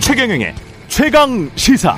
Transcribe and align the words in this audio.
최경영의 0.00 0.54
최강 0.88 1.50
시사. 1.56 1.96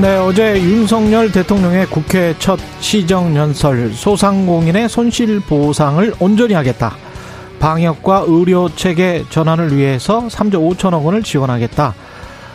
네, 0.00 0.16
어제 0.16 0.60
윤석열 0.60 1.30
대통령의 1.30 1.86
국회 1.86 2.34
첫 2.38 2.58
시정연설 2.80 3.92
소상공인의 3.92 4.88
손실 4.88 5.40
보상을 5.40 6.14
온전히 6.18 6.54
하겠다. 6.54 6.96
방역과 7.58 8.24
의료 8.26 8.74
체계 8.74 9.24
전환을 9.28 9.76
위해서 9.76 10.26
3조 10.28 10.76
5천억 10.76 11.04
원을 11.04 11.22
지원하겠다. 11.22 11.94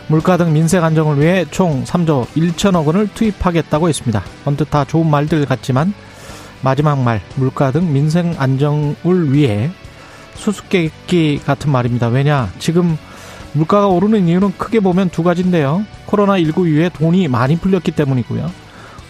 물가 0.08 0.36
등 0.36 0.52
민생 0.52 0.84
안정을 0.84 1.20
위해 1.20 1.44
총 1.50 1.84
3조 1.84 2.26
1천억 2.28 2.86
원을 2.86 3.08
투입하겠다고 3.14 3.88
했습니다. 3.88 4.22
언뜻 4.44 4.70
다 4.70 4.84
좋은 4.84 5.08
말들 5.10 5.44
같지만 5.46 5.92
마지막 6.62 7.00
말 7.00 7.20
물가 7.34 7.72
등 7.72 7.92
민생 7.92 8.34
안정을 8.38 9.32
위해 9.32 9.70
수수께끼 10.34 11.40
같은 11.44 11.72
말입니다. 11.72 12.08
왜냐 12.08 12.50
지금 12.58 12.96
물가가 13.52 13.88
오르는 13.88 14.28
이유는 14.28 14.52
크게 14.58 14.80
보면 14.80 15.10
두 15.10 15.22
가지인데요. 15.22 15.84
코로나19 16.06 16.68
이후에 16.68 16.90
돈이 16.90 17.26
많이 17.28 17.56
풀렸기 17.56 17.90
때문이고요. 17.92 18.50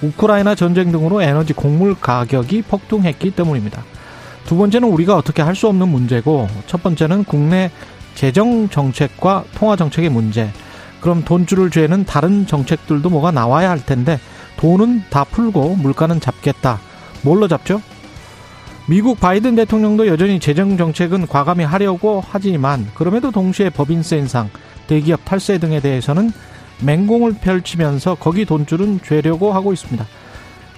우크라이나 0.03 0.55
전쟁 0.55 0.93
등으로 0.93 1.21
에너지 1.23 1.53
곡물 1.53 1.95
가격이 1.99 2.63
폭등했기 2.63 3.33
때문입니다. 3.33 3.83
두 4.45 4.57
번째는 4.57 4.89
우리가 4.89 5.17
어떻게 5.17 5.43
할 5.43 5.57
수 5.57 5.69
없는 5.69 5.89
문제고 5.89 6.49
첫 6.67 6.83
번째는 6.83 7.25
국내 7.25 7.71
재정 8.15 8.69
정책과 8.69 9.45
통화 9.55 9.75
정책의 9.77 10.11
문제. 10.11 10.51
그럼 11.01 11.25
돈 11.25 11.47
줄을 11.47 11.71
죄는 11.71 12.05
다른 12.05 12.47
정책들도 12.47 13.09
뭐가 13.11 13.31
나와야 13.31 13.71
할 13.71 13.85
텐데 13.85 14.19
돈은 14.57 15.05
다 15.11 15.25
풀고 15.25 15.77
물가는 15.77 16.19
잡겠다. 16.21 16.81
뭘로 17.23 17.49
잡죠? 17.49 17.81
미국 18.89 19.19
바이든 19.19 19.57
대통령도 19.57 20.07
여전히 20.07 20.39
재정 20.39 20.77
정책은 20.77 21.27
과감히 21.27 21.65
하려고 21.65 22.23
하지만 22.27 22.89
그럼에도 22.95 23.31
동시에 23.31 23.71
법인세 23.71 24.17
인상, 24.17 24.49
대기업 24.87 25.25
탈세 25.25 25.59
등에 25.59 25.81
대해서는 25.81 26.31
맹공을 26.83 27.35
펼치면서 27.41 28.15
거기 28.15 28.45
돈줄은 28.45 29.01
죄려고 29.03 29.53
하고 29.53 29.73
있습니다. 29.73 30.07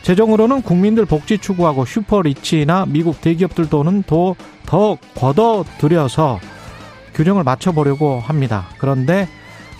재정으로는 0.03 0.63
국민들 0.63 1.05
복지 1.05 1.39
추구하고 1.39 1.85
슈퍼리치나 1.85 2.87
미국 2.89 3.21
대기업들 3.21 3.69
돈은 3.69 4.05
더, 4.05 4.35
더 4.65 4.97
걷어들여서 5.15 6.41
균형을 7.15 7.43
맞춰보려고 7.43 8.21
합니다. 8.21 8.69
그런데 8.79 9.29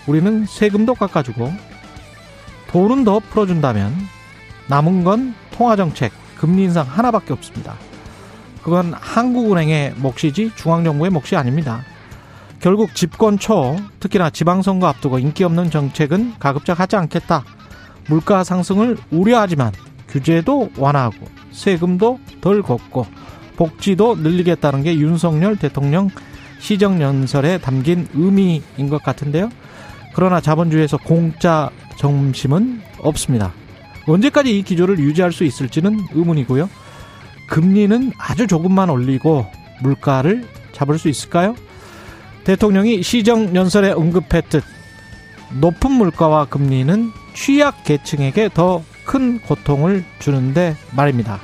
우리는 0.09 0.43
세금도 0.47 0.95
깎아주고 0.95 1.53
돈은 2.71 3.03
더 3.03 3.19
풀어준다면 3.19 3.93
남은 4.67 5.03
건 5.03 5.35
통화정책, 5.51 6.11
금리 6.35 6.63
인상 6.63 6.87
하나밖에 6.87 7.31
없습니다. 7.33 7.75
그건 8.63 8.91
한국은행의 8.93 9.93
몫이지 9.97 10.53
중앙정부의 10.55 11.11
몫이 11.11 11.35
아닙니다. 11.35 11.83
결국 12.59 12.95
집권 12.95 13.37
초 13.37 13.77
특히나 13.99 14.31
지방선거 14.31 14.87
앞두고 14.87 15.19
인기 15.19 15.43
없는 15.43 15.69
정책은 15.69 16.39
가급적 16.39 16.79
하지 16.79 16.95
않겠다. 16.95 17.43
물가 18.07 18.43
상승을 18.43 18.97
우려하지만 19.11 19.71
규제도 20.07 20.71
완화하고 20.75 21.27
세금도 21.51 22.19
덜 22.41 22.63
걷고 22.63 23.05
복지도 23.57 24.15
늘리겠다는 24.15 24.81
게 24.81 24.95
윤석열 24.95 25.55
대통령 25.55 26.09
시정연설에 26.57 27.59
담긴 27.59 28.07
의미인 28.15 28.89
것 28.89 29.03
같은데요. 29.03 29.51
그러나 30.19 30.41
자본주의에서 30.41 30.97
공짜 30.97 31.69
점심은 31.97 32.81
없습니다. 32.97 33.53
언제까지 34.05 34.59
이 34.59 34.63
기조를 34.63 34.99
유지할 34.99 35.31
수 35.31 35.45
있을지는 35.45 35.97
의문이고요. 36.13 36.69
금리는 37.47 38.11
아주 38.17 38.45
조금만 38.45 38.89
올리고 38.89 39.47
물가를 39.81 40.45
잡을 40.73 40.99
수 40.99 41.07
있을까요? 41.07 41.55
대통령이 42.43 43.01
시정 43.01 43.55
연설에 43.55 43.91
언급했듯 43.91 44.61
높은 45.61 45.91
물가와 45.91 46.45
금리는 46.45 47.11
취약 47.33 47.85
계층에게 47.85 48.49
더 48.53 48.83
큰 49.09 49.39
고통을 49.39 50.05
주는데 50.19 50.75
말입니다. 50.95 51.39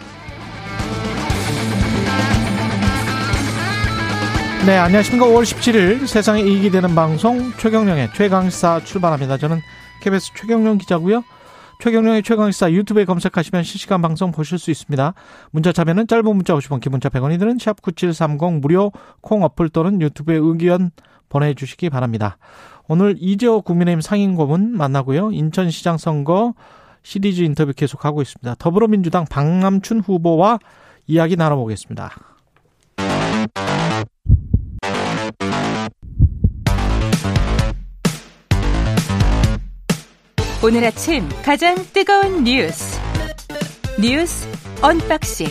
네, 4.65 4.77
안녕하십니까. 4.77 5.27
5월 5.27 5.43
17일 5.43 6.07
세상에 6.07 6.41
이익이 6.41 6.71
되는 6.71 6.95
방송 6.95 7.51
최경령의 7.51 8.09
최강시사 8.15 8.83
출발합니다. 8.83 9.37
저는 9.37 9.59
KBS 10.01 10.31
최경령 10.35 10.79
기자고요. 10.79 11.23
최경령의 11.83 12.23
최강시사 12.23 12.71
유튜브에 12.71 13.05
검색하시면 13.05 13.63
실시간 13.63 14.01
방송 14.01 14.31
보실 14.31 14.57
수 14.57 14.71
있습니다. 14.71 15.13
문자 15.51 15.71
참여는 15.71 16.07
짧은 16.07 16.25
문자 16.35 16.55
50원, 16.55 16.81
기본자 16.81 17.09
100원이 17.09 17.37
드는 17.37 17.57
샵9730 17.57 18.59
무료 18.59 18.91
콩 19.21 19.43
어플 19.43 19.69
또는 19.69 20.01
유튜브에 20.01 20.37
의견 20.37 20.89
보내주시기 21.29 21.91
바랍니다. 21.91 22.37
오늘 22.87 23.17
이재호 23.19 23.61
국민의힘 23.61 24.01
상임고문 24.01 24.75
만나고요. 24.75 25.31
인천시장 25.31 25.99
선거 25.99 26.55
시리즈 27.03 27.43
인터뷰 27.43 27.71
계속하고 27.71 28.23
있습니다. 28.23 28.55
더불어민주당 28.57 29.25
박남춘 29.29 29.99
후보와 29.99 30.57
이야기 31.05 31.35
나눠보겠습니다. 31.35 32.34
오늘 40.65 40.83
아침 40.83 41.29
가장 41.43 41.75
뜨거운 41.93 42.43
뉴스 42.43 42.99
뉴스 44.01 44.47
unboxing 44.81 45.45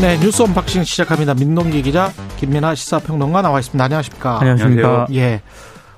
네 0.00 0.18
뉴스 0.18 0.40
unboxing 0.40 0.82
시작합니다. 0.84 1.34
민동기 1.34 1.82
기자 1.82 2.08
김민아 2.38 2.74
시사평론가 2.74 3.42
나와 3.42 3.60
있습니다. 3.60 3.84
안녕하십니까? 3.84 4.40
안녕하십니까? 4.40 5.08
예. 5.12 5.42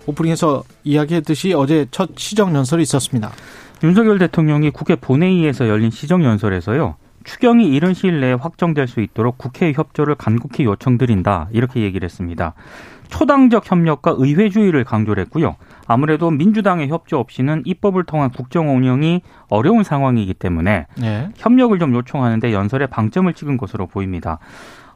오프닝에서 0.07 0.65
이야기했듯이 0.83 1.55
어제 1.55 1.87
첫 1.93 2.11
시정 2.17 2.53
연설이 2.57 2.83
있었습니다. 2.83 3.31
윤석열 3.85 4.19
대통령이 4.19 4.71
국회 4.71 4.97
본회의에서 4.97 5.69
열린 5.69 5.93
시정 5.93 6.25
연설에서요. 6.25 6.97
추경이 7.23 7.69
이른 7.69 7.95
시일 7.95 8.21
내에 8.21 8.33
확정될 8.33 8.89
수 8.89 9.01
있도록 9.01 9.39
국회 9.39 9.73
협조를 9.73 10.17
간곡히 10.17 10.65
요청드린다. 10.65 11.49
이렇게 11.53 11.83
얘기를 11.83 12.05
했습니다. 12.05 12.55
초당적 13.09 13.71
협력과 13.71 14.15
의회주의를 14.17 14.83
강조를 14.83 15.23
했고요. 15.25 15.55
아무래도 15.87 16.31
민주당의 16.31 16.89
협조 16.89 17.19
없이는 17.19 17.63
입법을 17.65 18.05
통한 18.05 18.31
국정 18.31 18.77
운영이 18.77 19.23
어려운 19.49 19.85
상황이기 19.85 20.35
때문에 20.35 20.87
네. 20.99 21.29
협력을 21.37 21.79
좀 21.79 21.95
요청하는데 21.95 22.53
연설에 22.53 22.87
방점을 22.87 23.33
찍은 23.33 23.57
것으로 23.57 23.87
보입니다. 23.87 24.39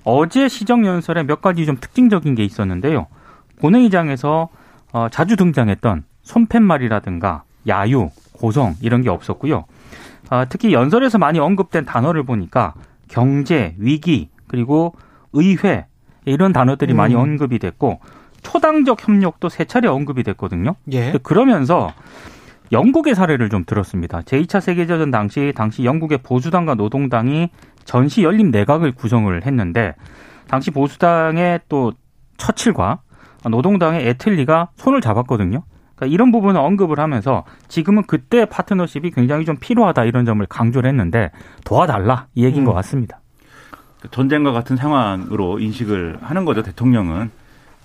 어제 0.05 0.49
시정 0.49 0.87
연설에 0.87 1.23
몇 1.23 1.41
가지 1.41 1.67
좀 1.67 1.77
특징적인 1.81 2.35
게 2.35 2.45
있었는데요. 2.45 3.07
본회의장에서 3.61 4.49
어, 4.93 5.09
자주 5.11 5.37
등장했던 5.37 6.05
손팻말이라든가 6.23 7.45
야유, 7.69 8.11
고성 8.33 8.75
이런 8.81 9.03
게 9.03 9.11
없었고요. 9.11 9.65
아, 10.31 10.45
특히 10.47 10.73
연설에서 10.73 11.19
많이 11.19 11.39
언급된 11.39 11.85
단어를 11.85 12.23
보니까 12.23 12.75
경제, 13.09 13.75
위기, 13.79 14.29
그리고 14.47 14.95
의회 15.33 15.87
이런 16.25 16.53
단어들이 16.53 16.95
음. 16.95 16.97
많이 16.97 17.15
언급이 17.15 17.59
됐고 17.59 18.01
초당적 18.43 19.07
협력도 19.07 19.49
세 19.49 19.65
차례 19.65 19.89
언급이 19.89 20.23
됐거든요. 20.23 20.75
예. 20.93 21.13
그러면서 21.23 21.93
영국의 22.73 23.15
사례를 23.15 23.51
좀 23.51 23.65
들었습니다. 23.67 24.21
제2차 24.21 24.61
세계대전 24.61 25.11
당시 25.11 25.53
당시 25.57 25.85
영국의 25.85 26.19
보수당과 26.23 26.75
노동당이 26.75 27.51
전시 27.85 28.23
연립 28.23 28.47
내각을 28.47 28.93
구성을 28.93 29.45
했는데 29.45 29.95
당시 30.47 30.71
보수당의 30.71 31.61
또 31.69 31.93
처칠과 32.37 33.01
노동당의 33.49 34.07
애틀리가 34.09 34.71
손을 34.77 35.01
잡았거든요. 35.01 35.63
그러니까 35.97 36.15
이런 36.15 36.33
부분을 36.33 36.61
언급을 36.61 36.99
하면서 36.99 37.45
지금은 37.69 38.05
그때 38.07 38.45
파트너십이 38.47 39.11
굉장히 39.11 39.45
좀 39.45 39.57
필요하다 39.57 40.05
이런 40.05 40.25
점을 40.25 40.45
강조를 40.47 40.89
했는데 40.89 41.31
도와달라 41.65 42.27
이 42.35 42.45
얘기인 42.45 42.63
음. 42.63 42.67
것 42.67 42.73
같습니다. 42.75 43.21
전쟁과 44.11 44.53
같은 44.53 44.77
상황으로 44.77 45.59
인식을 45.59 46.19
하는 46.23 46.45
거죠 46.45 46.63
대통령은. 46.63 47.31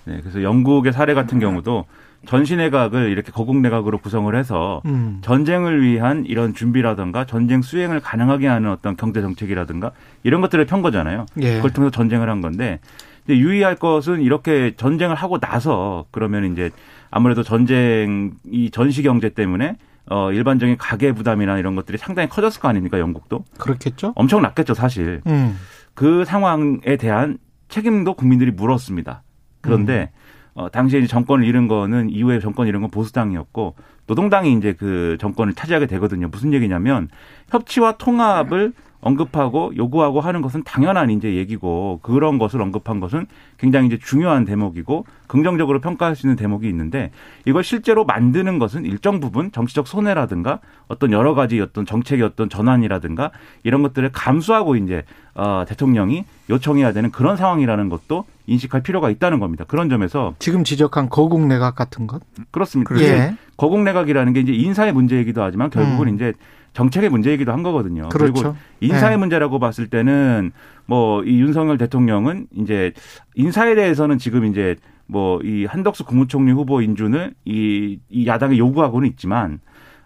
네, 0.06 0.20
그래서 0.20 0.42
영국의 0.42 0.92
사례 0.92 1.14
같은 1.14 1.38
경우도 1.38 1.84
전시내각을 2.26 3.10
이렇게 3.10 3.30
거국내각으로 3.32 3.98
구성을 3.98 4.34
해서 4.34 4.82
음. 4.86 5.18
전쟁을 5.22 5.82
위한 5.82 6.24
이런 6.26 6.54
준비라든가 6.54 7.24
전쟁 7.24 7.62
수행을 7.62 8.00
가능하게 8.00 8.46
하는 8.46 8.70
어떤 8.70 8.96
경제 8.96 9.20
정책이라든가 9.20 9.92
이런 10.22 10.40
것들을 10.40 10.64
편 10.66 10.82
거잖아요. 10.82 11.26
예. 11.40 11.56
그걸 11.56 11.72
통해서 11.72 11.90
전쟁을 11.90 12.28
한 12.28 12.40
건데 12.40 12.80
근데 13.26 13.40
유의할 13.40 13.76
것은 13.76 14.22
이렇게 14.22 14.74
전쟁을 14.76 15.14
하고 15.16 15.38
나서 15.38 16.06
그러면 16.10 16.52
이제 16.52 16.70
아무래도 17.10 17.42
전쟁 17.42 18.32
이 18.50 18.70
전시 18.70 19.02
경제 19.02 19.28
때문에 19.28 19.76
어 20.08 20.30
일반적인 20.32 20.76
가계 20.78 21.12
부담이나 21.12 21.58
이런 21.58 21.74
것들이 21.74 21.98
상당히 21.98 22.28
커졌을 22.28 22.60
거 22.60 22.68
아닙니까 22.68 23.00
영국도 23.00 23.44
그렇겠죠? 23.58 24.12
엄청 24.14 24.40
났겠죠 24.42 24.74
사실 24.74 25.20
음. 25.26 25.58
그 25.94 26.24
상황에 26.24 26.96
대한 26.96 27.38
책임도 27.68 28.14
국민들이 28.14 28.52
물었습니다. 28.52 29.22
그런데 29.66 30.10
어, 30.54 30.70
당시에 30.70 31.00
이제 31.00 31.06
정권을 31.06 31.44
잃은 31.44 31.68
거는 31.68 32.08
이후에 32.10 32.40
정권 32.40 32.66
잃은 32.66 32.80
건 32.80 32.90
보수당이었고 32.90 33.74
노동당이 34.06 34.54
이제 34.54 34.72
그 34.72 35.18
정권을 35.20 35.52
차지하게 35.52 35.86
되거든요. 35.86 36.28
무슨 36.28 36.54
얘기냐면 36.54 37.08
협치와 37.50 37.98
통합을 37.98 38.72
언급하고 39.00 39.76
요구하고 39.76 40.20
하는 40.20 40.42
것은 40.42 40.64
당연한 40.64 41.10
이제 41.10 41.34
얘기고 41.34 42.00
그런 42.02 42.38
것을 42.38 42.60
언급한 42.62 42.98
것은 42.98 43.26
굉장히 43.58 43.86
이제 43.86 43.98
중요한 43.98 44.44
대목이고 44.44 45.04
긍정적으로 45.28 45.80
평가할 45.80 46.16
수 46.16 46.26
있는 46.26 46.36
대목이 46.36 46.68
있는데 46.68 47.10
이걸 47.44 47.62
실제로 47.62 48.04
만드는 48.04 48.58
것은 48.58 48.84
일정 48.84 49.20
부분 49.20 49.52
정치적 49.52 49.86
손해라든가 49.86 50.60
어떤 50.88 51.12
여러 51.12 51.34
가지 51.34 51.60
어떤 51.60 51.86
정책의 51.86 52.24
어떤 52.24 52.48
전환이라든가 52.48 53.30
이런 53.62 53.82
것들을 53.82 54.10
감수하고 54.12 54.76
이제 54.76 55.04
어 55.34 55.64
대통령이 55.68 56.24
요청해야 56.50 56.92
되는 56.92 57.10
그런 57.10 57.36
상황이라는 57.36 57.88
것도 57.88 58.24
인식할 58.46 58.82
필요가 58.82 59.10
있다는 59.10 59.40
겁니다. 59.40 59.64
그런 59.66 59.88
점에서 59.88 60.34
지금 60.38 60.64
지적한 60.64 61.08
거국 61.08 61.46
내각 61.46 61.74
같은 61.74 62.06
것? 62.06 62.22
그렇습니다. 62.50 62.98
예. 63.00 63.36
거국 63.56 63.82
내각이라는 63.82 64.32
게 64.32 64.40
이제 64.40 64.52
인사의 64.52 64.92
문제이기도 64.92 65.42
하지만 65.42 65.70
결국은 65.70 66.08
음. 66.08 66.14
이제 66.14 66.32
정책의 66.72 67.08
문제이기도 67.10 67.52
한 67.52 67.62
거거든요. 67.62 68.08
그렇죠. 68.10 68.32
그리고 68.32 68.56
인사의 68.80 69.12
네. 69.12 69.16
문제라고 69.16 69.58
봤을 69.58 69.88
때는 69.88 70.52
뭐 70.86 71.22
이 71.24 71.40
윤석열 71.40 71.78
대통령은 71.78 72.46
이제 72.54 72.92
인사에 73.34 73.74
대해서는 73.74 74.18
지금 74.18 74.44
이제 74.44 74.76
뭐 75.06 75.40
이 75.42 75.64
한덕수 75.64 76.04
국무총리 76.04 76.52
후보 76.52 76.82
인준을 76.82 77.32
이, 77.44 77.98
이 78.10 78.26
야당에 78.26 78.58
요구하고는 78.58 79.08
있지만 79.10 79.60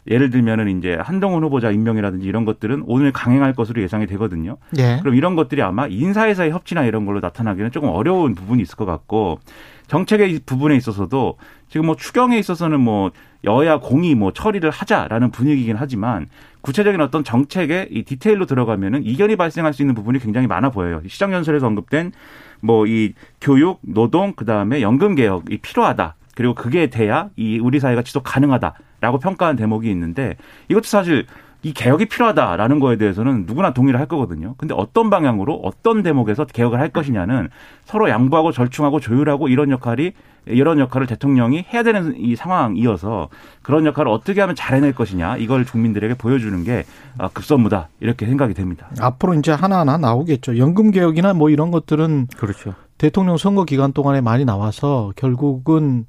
예를 0.09 0.31
들면은 0.31 0.79
이제 0.79 0.97
한동훈 1.01 1.45
후보자 1.45 1.71
임명이라든지 1.71 2.27
이런 2.27 2.45
것들은 2.45 2.85
오늘 2.87 3.13
강행할 3.13 3.53
것으로 3.55 3.83
예상이 3.83 4.07
되거든요. 4.07 4.57
예. 4.79 4.99
그럼 5.01 5.15
이런 5.15 5.37
것들이 5.37 5.63
아마 5.63 5.87
인사에서의 5.87 6.51
협치나 6.53 6.85
이런 6.85 7.07
걸로 7.07 7.21
나타나기는 7.21 7.71
조금 7.71 7.91
어려운 7.91 8.35
부분이 8.35 8.63
있을 8.63 8.77
것 8.77 8.87
같고 8.87 9.41
정책의 9.89 10.33
이 10.33 10.39
부분에 10.45 10.77
있어서도 10.77 11.37
지금 11.69 11.87
뭐 11.87 11.97
추경에 11.97 12.39
있어서는 12.39 12.81
뭐 12.81 13.11
여야 13.45 13.79
공이 13.79 14.15
뭐 14.15 14.33
처리를 14.33 14.71
하자라는 14.71 15.31
분위기긴 15.31 15.77
하지만 15.77 16.29
구체적인 16.61 17.01
어떤 17.01 17.25
정책의 17.25 17.89
이 17.91 18.03
디테일로 18.03 18.47
들어가면은 18.47 19.05
이견이 19.05 19.37
발생할 19.37 19.73
수 19.73 19.83
있는 19.83 19.95
부분이 19.95 20.19
굉장히 20.19 20.47
많아 20.47 20.71
보여요. 20.71 21.01
시정연설에서 21.07 21.67
언급된 21.67 22.13
뭐 22.61 22.87
이 22.87 23.15
교육, 23.41 23.79
노동, 23.83 24.35
그 24.35 24.45
다음에 24.45 24.83
연금 24.83 25.15
개혁이 25.15 25.59
필요하다. 25.59 26.15
그리고 26.35 26.55
그게 26.55 26.89
돼야 26.89 27.29
이 27.37 27.59
우리 27.59 27.81
사회가 27.81 28.03
지속 28.03 28.23
가능하다 28.23 28.75
라고 29.01 29.19
평가한 29.19 29.57
대목이 29.57 29.91
있는데 29.91 30.37
이것도 30.69 30.85
사실 30.85 31.27
이 31.63 31.75
개혁이 31.75 32.07
필요하다라는 32.07 32.81
거에 32.81 32.97
대해서는 32.97 33.45
누구나 33.47 33.75
동의를 33.75 34.01
할 34.01 34.07
거거든요. 34.07 34.55
근데 34.57 34.75
어떤 34.75 35.11
방향으로 35.11 35.61
어떤 35.63 36.03
대목에서 36.03 36.47
개혁을 36.47 36.81
할 36.81 36.89
것이냐는 36.89 37.51
서로 37.85 38.09
양보하고 38.09 38.53
절충하고 38.53 38.99
조율하고 39.01 39.49
이런 39.49 39.71
역할이 39.71 40.13
이런 40.47 40.79
역할을 40.79 41.07
대통령이 41.07 41.67
해야 41.73 41.83
되는 41.83 42.15
이 42.17 42.35
상황이어서 42.35 43.29
그런 43.63 43.85
역할을 43.85 44.11
어떻게 44.11 44.41
하면 44.41 44.57
잘 44.57 44.75
해낼 44.75 44.95
것이냐 44.95 45.37
이걸 45.37 45.65
국민들에게 45.65 46.15
보여주는 46.15 46.65
게 46.65 46.85
아, 47.19 47.29
급선무다 47.29 47.89
이렇게 48.01 48.25
생각이 48.25 48.55
됩니다. 48.55 48.89
앞으로 48.99 49.35
이제 49.35 49.53
하나하나 49.53 49.99
나오겠죠. 49.99 50.57
연금 50.57 50.91
개혁이나 50.91 51.35
뭐 51.35 51.51
이런 51.51 51.71
것들은 51.71 52.29
그렇죠. 52.39 52.75
대통령 52.97 53.37
선거 53.37 53.65
기간 53.65 53.93
동안에 53.93 54.23
많이 54.23 54.47
나와서 54.47 55.13
결국은 55.17 56.07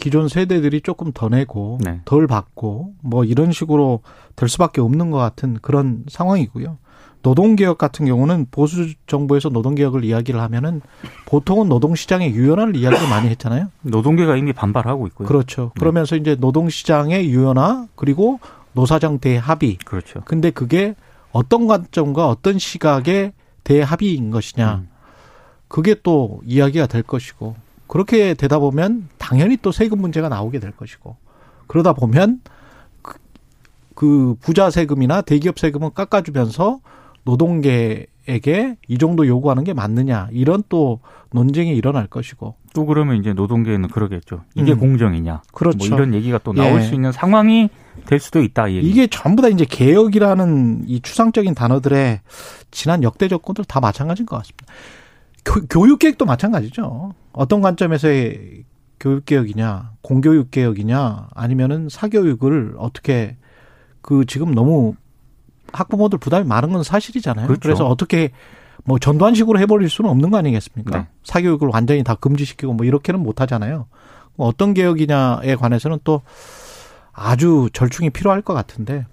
기존 0.00 0.28
세대들이 0.28 0.80
조금 0.80 1.12
더 1.12 1.28
내고 1.28 1.78
네. 1.82 2.00
덜 2.06 2.26
받고 2.26 2.94
뭐 3.02 3.24
이런 3.24 3.52
식으로 3.52 4.00
될 4.34 4.48
수밖에 4.48 4.80
없는 4.80 5.10
것 5.10 5.18
같은 5.18 5.58
그런 5.60 6.04
상황이고요. 6.08 6.78
노동개혁 7.22 7.76
같은 7.76 8.06
경우는 8.06 8.46
보수 8.50 8.94
정부에서 9.06 9.50
노동개혁을 9.50 10.04
이야기를 10.04 10.40
하면은 10.40 10.80
보통은 11.26 11.68
노동시장의 11.68 12.32
유연화를 12.32 12.76
이야기를 12.76 13.08
많이 13.08 13.28
했잖아요. 13.28 13.68
노동계가 13.82 14.36
이미 14.36 14.54
반발하고 14.54 15.06
있고요. 15.08 15.28
그렇죠. 15.28 15.70
그러면서 15.78 16.16
이제 16.16 16.34
노동시장의 16.34 17.28
유연화 17.28 17.88
그리고 17.94 18.40
노사정 18.72 19.18
대 19.18 19.36
합의. 19.36 19.76
그렇죠. 19.84 20.22
근데 20.24 20.50
그게 20.50 20.94
어떤 21.30 21.66
관점과 21.66 22.26
어떤 22.26 22.58
시각의 22.58 23.34
대합의인 23.64 24.30
것이냐. 24.30 24.76
음. 24.76 24.88
그게 25.68 25.94
또 26.02 26.40
이야기가 26.46 26.86
될 26.86 27.02
것이고 27.02 27.54
그렇게 27.90 28.34
되다 28.34 28.60
보면 28.60 29.08
당연히 29.18 29.56
또 29.56 29.72
세금 29.72 30.00
문제가 30.00 30.28
나오게 30.28 30.60
될 30.60 30.70
것이고 30.70 31.16
그러다 31.66 31.92
보면 31.92 32.40
그, 33.02 33.18
그 33.96 34.36
부자 34.40 34.70
세금이나 34.70 35.22
대기업 35.22 35.58
세금은 35.58 35.90
깎아주면서 35.92 36.78
노동계에게 37.24 38.76
이 38.86 38.98
정도 38.98 39.26
요구하는 39.26 39.64
게 39.64 39.72
맞느냐 39.72 40.28
이런 40.30 40.62
또 40.68 41.00
논쟁이 41.32 41.74
일어날 41.74 42.06
것이고 42.06 42.54
또 42.74 42.86
그러면 42.86 43.16
이제 43.16 43.32
노동계는 43.32 43.88
그러겠죠. 43.88 44.44
이게 44.54 44.70
음. 44.70 44.78
공정이냐. 44.78 45.42
그렇죠. 45.52 45.78
뭐 45.78 45.86
이런 45.88 46.14
얘기가 46.14 46.38
또 46.44 46.52
나올 46.52 46.80
예. 46.80 46.84
수 46.84 46.94
있는 46.94 47.10
상황이 47.10 47.70
될 48.06 48.20
수도 48.20 48.40
있다. 48.40 48.68
이 48.68 48.76
얘기. 48.76 48.88
이게 48.88 49.08
전부 49.08 49.42
다 49.42 49.48
이제 49.48 49.64
개혁이라는 49.64 50.84
이 50.86 51.00
추상적인 51.00 51.56
단어들의 51.56 52.20
지난 52.70 53.02
역대 53.02 53.26
정권들 53.26 53.64
다 53.64 53.80
마찬가지인 53.80 54.26
것 54.26 54.36
같습니다. 54.36 54.66
교, 55.44 55.60
교육 55.68 55.98
개혁도 55.98 56.24
마찬가지죠. 56.24 57.14
어떤 57.32 57.60
관점에서의 57.60 58.64
교육 58.98 59.24
개혁이냐, 59.24 59.92
공교육 60.02 60.50
개혁이냐, 60.50 61.28
아니면은 61.34 61.88
사교육을 61.88 62.74
어떻게 62.78 63.36
그 64.02 64.24
지금 64.26 64.54
너무 64.54 64.94
학부모들 65.72 66.18
부담이 66.18 66.46
많은 66.46 66.72
건 66.72 66.82
사실이잖아요. 66.82 67.46
그렇죠. 67.46 67.60
그래서 67.62 67.86
어떻게 67.86 68.30
뭐 68.84 68.98
전두환식으로 68.98 69.58
해버릴 69.60 69.88
수는 69.88 70.10
없는 70.10 70.30
거 70.30 70.38
아니겠습니까? 70.38 70.98
네. 70.98 71.06
사교육을 71.24 71.68
완전히 71.72 72.02
다 72.02 72.14
금지시키고 72.14 72.72
뭐 72.74 72.84
이렇게는 72.86 73.20
못 73.20 73.40
하잖아요. 73.40 73.86
뭐 74.36 74.48
어떤 74.48 74.74
개혁이냐에 74.74 75.54
관해서는 75.56 75.98
또 76.04 76.22
아주 77.12 77.68
절충이 77.72 78.10
필요할 78.10 78.42
것 78.42 78.54
같은데 78.54 79.06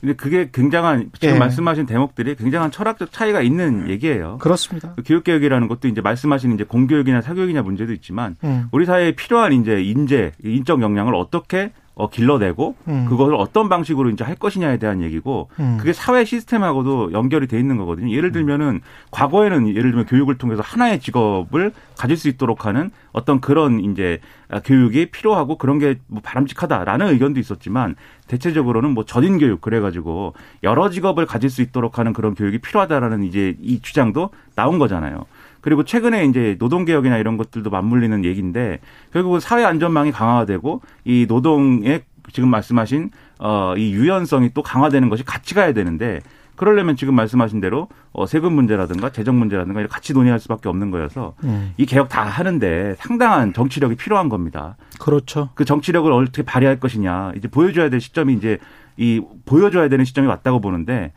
근데 0.00 0.14
그게 0.14 0.48
굉장한 0.50 1.10
지금 1.20 1.34
예. 1.34 1.38
말씀하신 1.38 1.86
대목들이 1.86 2.34
굉장한 2.36 2.70
철학적 2.70 3.12
차이가 3.12 3.42
있는 3.42 3.88
얘기예요. 3.88 4.38
그렇습니다. 4.38 4.94
그 4.96 5.02
교육개혁이라는 5.02 5.68
것도 5.68 5.88
이제 5.88 6.00
말씀하신 6.00 6.52
이제 6.52 6.64
공교육이나 6.64 7.20
사교육이나 7.20 7.62
문제도 7.62 7.92
있지만 7.92 8.36
음. 8.44 8.68
우리 8.72 8.86
사회에 8.86 9.12
필요한 9.12 9.52
이제 9.52 9.82
인재, 9.82 10.32
인적 10.42 10.80
역량을 10.80 11.14
어떻게 11.14 11.72
어, 12.00 12.08
길러내고 12.08 12.74
음. 12.88 13.06
그것을 13.08 13.34
어떤 13.34 13.68
방식으로 13.68 14.10
이제 14.10 14.24
할 14.24 14.34
것이냐에 14.34 14.78
대한 14.78 15.02
얘기고 15.02 15.48
음. 15.60 15.76
그게 15.78 15.92
사회 15.92 16.24
시스템하고도 16.24 17.12
연결이 17.12 17.46
돼 17.46 17.58
있는 17.58 17.76
거거든요. 17.76 18.14
예를 18.14 18.32
들면은 18.32 18.80
과거에는 19.10 19.68
예를 19.68 19.90
들면 19.90 20.06
교육을 20.06 20.38
통해서 20.38 20.62
하나의 20.64 21.00
직업을 21.00 21.72
가질 21.96 22.16
수 22.16 22.28
있도록 22.28 22.66
하는 22.66 22.90
어떤 23.12 23.40
그런 23.40 23.80
이제 23.80 24.18
아, 24.48 24.60
교육이 24.60 25.10
필요하고 25.10 25.56
그런 25.56 25.78
게 25.78 26.00
뭐 26.06 26.20
바람직하다라는 26.22 27.08
의견도 27.08 27.40
있었지만 27.40 27.94
대체적으로는 28.26 28.90
뭐 28.90 29.04
전인 29.04 29.38
교육 29.38 29.60
그래가지고 29.60 30.34
여러 30.62 30.90
직업을 30.90 31.26
가질 31.26 31.50
수 31.50 31.62
있도록 31.62 31.98
하는 31.98 32.12
그런 32.12 32.34
교육이 32.34 32.58
필요하다라는 32.58 33.24
이제 33.24 33.56
이 33.60 33.80
주장도 33.80 34.30
나온 34.54 34.78
거잖아요. 34.78 35.24
그리고 35.60 35.84
최근에 35.84 36.24
이제 36.26 36.56
노동 36.58 36.84
개혁이나 36.84 37.18
이런 37.18 37.36
것들도 37.36 37.70
맞물리는 37.70 38.24
얘기인데 38.24 38.80
결국은 39.12 39.40
사회 39.40 39.64
안전망이 39.64 40.12
강화되고 40.12 40.80
이 41.04 41.26
노동의 41.28 42.02
지금 42.32 42.48
말씀하신 42.50 43.10
어, 43.38 43.74
이 43.76 43.92
유연성이 43.92 44.50
또 44.54 44.62
강화되는 44.62 45.08
것이 45.08 45.24
같이 45.24 45.54
가야 45.54 45.72
되는데 45.72 46.20
그러려면 46.60 46.94
지금 46.94 47.14
말씀하신 47.14 47.60
대로 47.60 47.88
어, 48.12 48.26
세금 48.26 48.52
문제라든가 48.52 49.10
재정 49.10 49.38
문제라든가 49.38 49.80
이렇게 49.80 49.90
같이 49.90 50.12
논의할 50.12 50.38
수밖에 50.38 50.68
없는 50.68 50.90
거여서 50.90 51.34
음. 51.44 51.72
이 51.78 51.86
개혁 51.86 52.10
다 52.10 52.22
하는데 52.22 52.96
상당한 52.98 53.54
정치력이 53.54 53.96
필요한 53.96 54.28
겁니다. 54.28 54.76
그렇죠. 54.98 55.48
그 55.54 55.64
정치력을 55.64 56.12
어떻게 56.12 56.42
발휘할 56.42 56.78
것이냐 56.78 57.32
이제 57.34 57.48
보여줘야 57.48 57.88
될 57.88 58.02
시점이 58.02 58.34
이제 58.34 58.58
이 58.98 59.22
보여줘야 59.46 59.88
되는 59.88 60.04
시점이 60.04 60.28
왔다고 60.28 60.60
보는데 60.60 61.12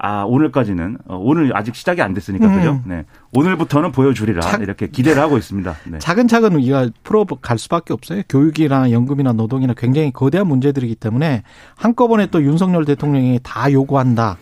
아 0.00 0.22
오늘까지는 0.22 0.98
어, 1.08 1.16
오늘 1.20 1.56
아직 1.56 1.74
시작이 1.74 2.00
안 2.00 2.14
됐으니까 2.14 2.46
음. 2.46 2.54
그죠? 2.56 2.80
네 2.84 3.04
오늘부터는 3.34 3.90
보여주리라 3.90 4.40
참- 4.42 4.62
이렇게 4.62 4.86
기대를 4.88 5.20
하고 5.20 5.36
있습니다. 5.36 5.74
네. 5.90 5.98
차근차근 6.00 6.54
우리가 6.54 6.88
풀어갈 7.02 7.58
수밖에 7.58 7.92
없어요. 7.92 8.22
교육이나 8.28 8.92
연금이나 8.92 9.32
노동이나 9.32 9.74
굉장히 9.76 10.12
거대한 10.12 10.46
문제들이기 10.46 10.94
때문에 10.94 11.42
한꺼번에 11.74 12.26
또 12.26 12.42
윤석열 12.42 12.84
대통령이 12.84 13.40
다 13.42 13.72
요구한다. 13.72 14.38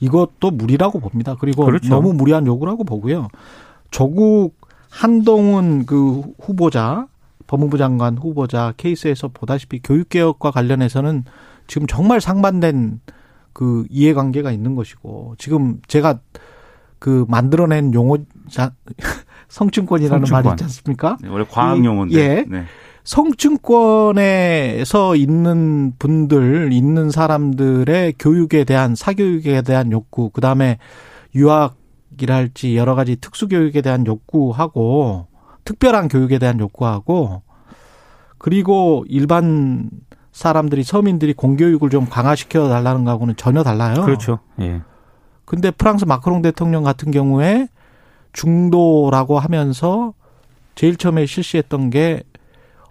이것도 0.00 0.52
무리라고 0.52 1.00
봅니다. 1.00 1.34
그리고 1.40 1.64
그렇죠. 1.64 1.88
너무 1.88 2.12
무리한 2.12 2.46
요구라고 2.46 2.84
보고요. 2.84 3.28
조국 3.90 4.54
한동훈 4.90 5.86
그 5.86 6.22
후보자 6.40 7.06
법무부 7.48 7.78
장관 7.78 8.16
후보자 8.16 8.72
케이스에서 8.76 9.28
보다시피 9.28 9.80
교육개혁과 9.82 10.52
관련해서는 10.52 11.24
지금 11.66 11.86
정말 11.88 12.20
상반된 12.20 13.00
그 13.54 13.86
이해관계가 13.88 14.52
있는 14.52 14.74
것이고 14.74 15.36
지금 15.38 15.80
제가 15.88 16.18
그 16.98 17.24
만들어낸 17.28 17.94
용어 17.94 18.18
자, 18.50 18.72
성층권이라는 19.48 20.26
성층권. 20.26 20.44
말이 20.44 20.54
있지 20.54 20.64
않습니까? 20.64 21.16
네, 21.22 21.28
원래 21.28 21.46
과학 21.48 21.82
용어인데 21.82 22.18
예. 22.18 22.44
네. 22.46 22.64
성층권에서 23.04 25.16
있는 25.16 25.92
분들, 25.98 26.70
있는 26.72 27.10
사람들의 27.10 28.14
교육에 28.18 28.64
대한 28.64 28.94
사교육에 28.94 29.62
대한 29.62 29.90
욕구, 29.92 30.30
그 30.30 30.40
다음에 30.40 30.78
유학이랄지 31.34 32.76
여러 32.76 32.94
가지 32.94 33.16
특수교육에 33.16 33.82
대한 33.82 34.06
욕구하고 34.06 35.26
특별한 35.64 36.08
교육에 36.08 36.38
대한 36.38 36.60
욕구하고 36.60 37.42
그리고 38.38 39.04
일반 39.08 39.90
사람들이 40.34 40.82
서민들이 40.82 41.32
공교육을 41.32 41.90
좀 41.90 42.08
강화시켜 42.08 42.68
달라는 42.68 43.04
거하고는 43.04 43.36
전혀 43.36 43.62
달라요. 43.62 44.04
그렇죠. 44.04 44.40
예. 44.60 44.82
근데 45.44 45.70
프랑스 45.70 46.04
마크롱 46.04 46.42
대통령 46.42 46.82
같은 46.82 47.12
경우에 47.12 47.68
중도라고 48.32 49.38
하면서 49.38 50.12
제일 50.74 50.96
처음에 50.96 51.26
실시했던 51.26 51.90
게 51.90 52.24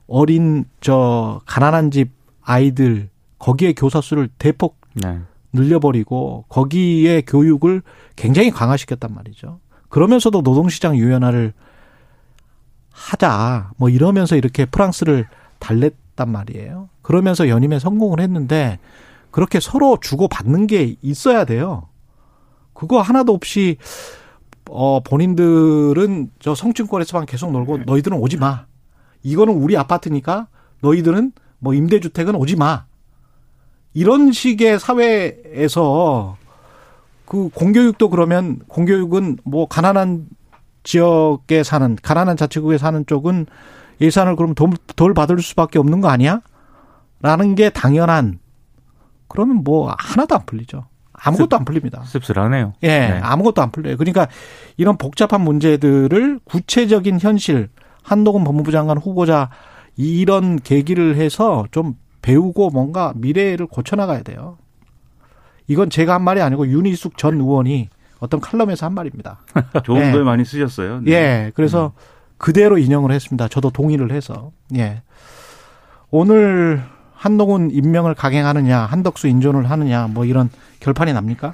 어린 0.08 0.64
저 0.80 1.42
가난한 1.46 1.92
집 1.92 2.12
아이들 2.42 3.10
거기에 3.40 3.74
교사 3.74 4.00
수를 4.00 4.30
대폭 4.38 4.78
네. 4.94 5.20
늘려버리고 5.52 6.46
거기에 6.48 7.24
교육을 7.28 7.82
굉장히 8.16 8.52
강화시켰단 8.52 9.14
말이죠. 9.14 9.60
그러면서도 9.90 10.44
노동시장 10.44 10.96
유연화를 10.96 11.52
하자 12.94 13.72
뭐 13.76 13.90
이러면서 13.90 14.38
이렇게 14.38 14.66
프랑스를 14.66 15.28
달랬단 15.60 16.32
말이에요. 16.32 16.88
그러면서 17.04 17.48
연임에 17.48 17.78
성공을 17.78 18.20
했는데 18.20 18.80
그렇게 19.30 19.60
서로 19.60 20.00
주고 20.02 20.28
받는 20.28 20.66
게 20.66 20.96
있어야 21.04 21.46
돼요. 21.46 21.84
그거 22.74 23.02
하나도 23.02 23.34
없이 23.34 23.78
어 24.70 25.02
본인들은 25.02 26.32
저 26.40 26.56
성층권에서만 26.56 27.28
계속 27.28 27.52
놀고 27.52 27.80
너희들은 27.86 28.18
오지 28.18 28.38
마. 28.38 28.66
이거는 29.22 29.54
우리 29.54 29.78
아파트니까 29.78 30.48
너희들은 30.82 31.34
뭐 31.60 31.74
임대주택은 31.74 32.36
오지 32.36 32.56
마. 32.56 32.86
이런 33.94 34.32
식의 34.32 34.80
사회에서 34.80 36.38
그 37.26 37.50
공교육도 37.54 38.10
그러면 38.10 38.60
공교육은 38.68 39.38
뭐 39.44 39.68
가난한 39.68 40.28
지역에 40.84 41.64
사는 41.64 41.98
가난한 42.02 42.38
자치구에 42.38 42.78
사는 42.78 43.06
쪽은 43.06 43.46
예산을 44.02 44.36
그럼 44.36 44.56
덜, 44.56 44.72
덜 44.96 45.14
받을 45.14 45.42
수밖에 45.42 45.80
없는 45.80 46.02
거 46.02 46.10
아니야? 46.10 46.42
라는 47.24 47.56
게 47.56 47.70
당연한 47.70 48.38
그러면 49.28 49.64
뭐 49.64 49.96
하나도 49.98 50.36
안 50.36 50.46
풀리죠. 50.46 50.86
아무것도 51.14 51.56
안 51.56 51.66
풀립니다. 51.66 52.04
씁쓸하네요. 52.04 52.74
예, 52.84 52.88
네. 52.88 53.20
아무것도 53.24 53.62
안 53.62 53.72
풀려요. 53.72 53.98
그러니까 53.98 54.28
이런 54.78 54.98
복잡한 54.98 55.42
문제들을 55.42 56.42
구체적인 56.44 57.20
현실 57.20 57.70
한동훈 58.04 58.44
법무부 58.44 58.72
장관 58.72 58.98
후보자 58.98 59.50
이런 59.96 60.60
계기를 60.60 61.16
해서 61.16 61.66
좀 61.72 61.96
배우고 62.22 62.72
뭔가 62.72 63.14
미래를 63.16 63.68
고쳐나가야 63.68 64.24
돼요. 64.24 64.58
이건 65.68 65.90
제가 65.90 66.16
한 66.16 66.24
말이 66.24 66.42
아니고 66.42 66.68
윤희숙 66.68 67.18
전 67.18 67.36
의원이 67.36 67.90
어떤 68.20 68.42
칼럼에서 68.42 68.86
한 68.86 68.94
말입니다. 68.94 69.40
좋은 69.86 70.02
네. 70.02 70.12
글 70.12 70.26
많이 70.26 70.44
쓰셨어요. 70.44 71.00
네. 71.02 71.12
예, 71.12 71.52
그래서 71.56 71.94
그대로 72.38 72.78
인용을 72.78 73.12
했습니다. 73.14 73.48
저도 73.48 73.70
동의를 73.70 74.12
해서. 74.12 74.52
예. 74.76 75.04
오늘 76.12 76.84
한동훈 77.24 77.72
임명을 77.72 78.16
강행하느냐, 78.16 78.80
한덕수 78.80 79.30
인존을 79.30 79.70
하느냐, 79.72 80.10
뭐 80.10 80.26
이런 80.26 80.50
결판이 80.82 81.14
납니까? 81.14 81.54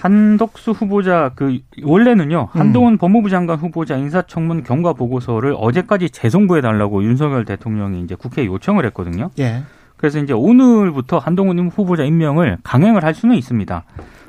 한덕수 0.00 0.72
후보자 0.72 1.30
그 1.34 1.60
원래는요 1.82 2.50
음. 2.54 2.60
한동훈 2.60 2.98
법무부 2.98 3.30
장관 3.30 3.58
후보자 3.58 3.96
인사청문 3.96 4.64
경과 4.64 4.92
보고서를 4.92 5.56
어제까지 5.58 6.10
재송부해 6.10 6.60
달라고 6.60 7.02
윤석열 7.02 7.46
대통령이 7.46 8.02
이제 8.02 8.14
국회에 8.16 8.44
요청을 8.44 8.84
했거든요. 8.86 9.30
예. 9.38 9.62
그래서 9.96 10.18
이제 10.18 10.34
오늘부터 10.34 11.16
한동훈 11.16 11.70
후보자 11.70 12.04
임명을 12.04 12.58
강행을 12.62 13.02
할 13.02 13.14
수는 13.14 13.34
있습니다. 13.36 13.84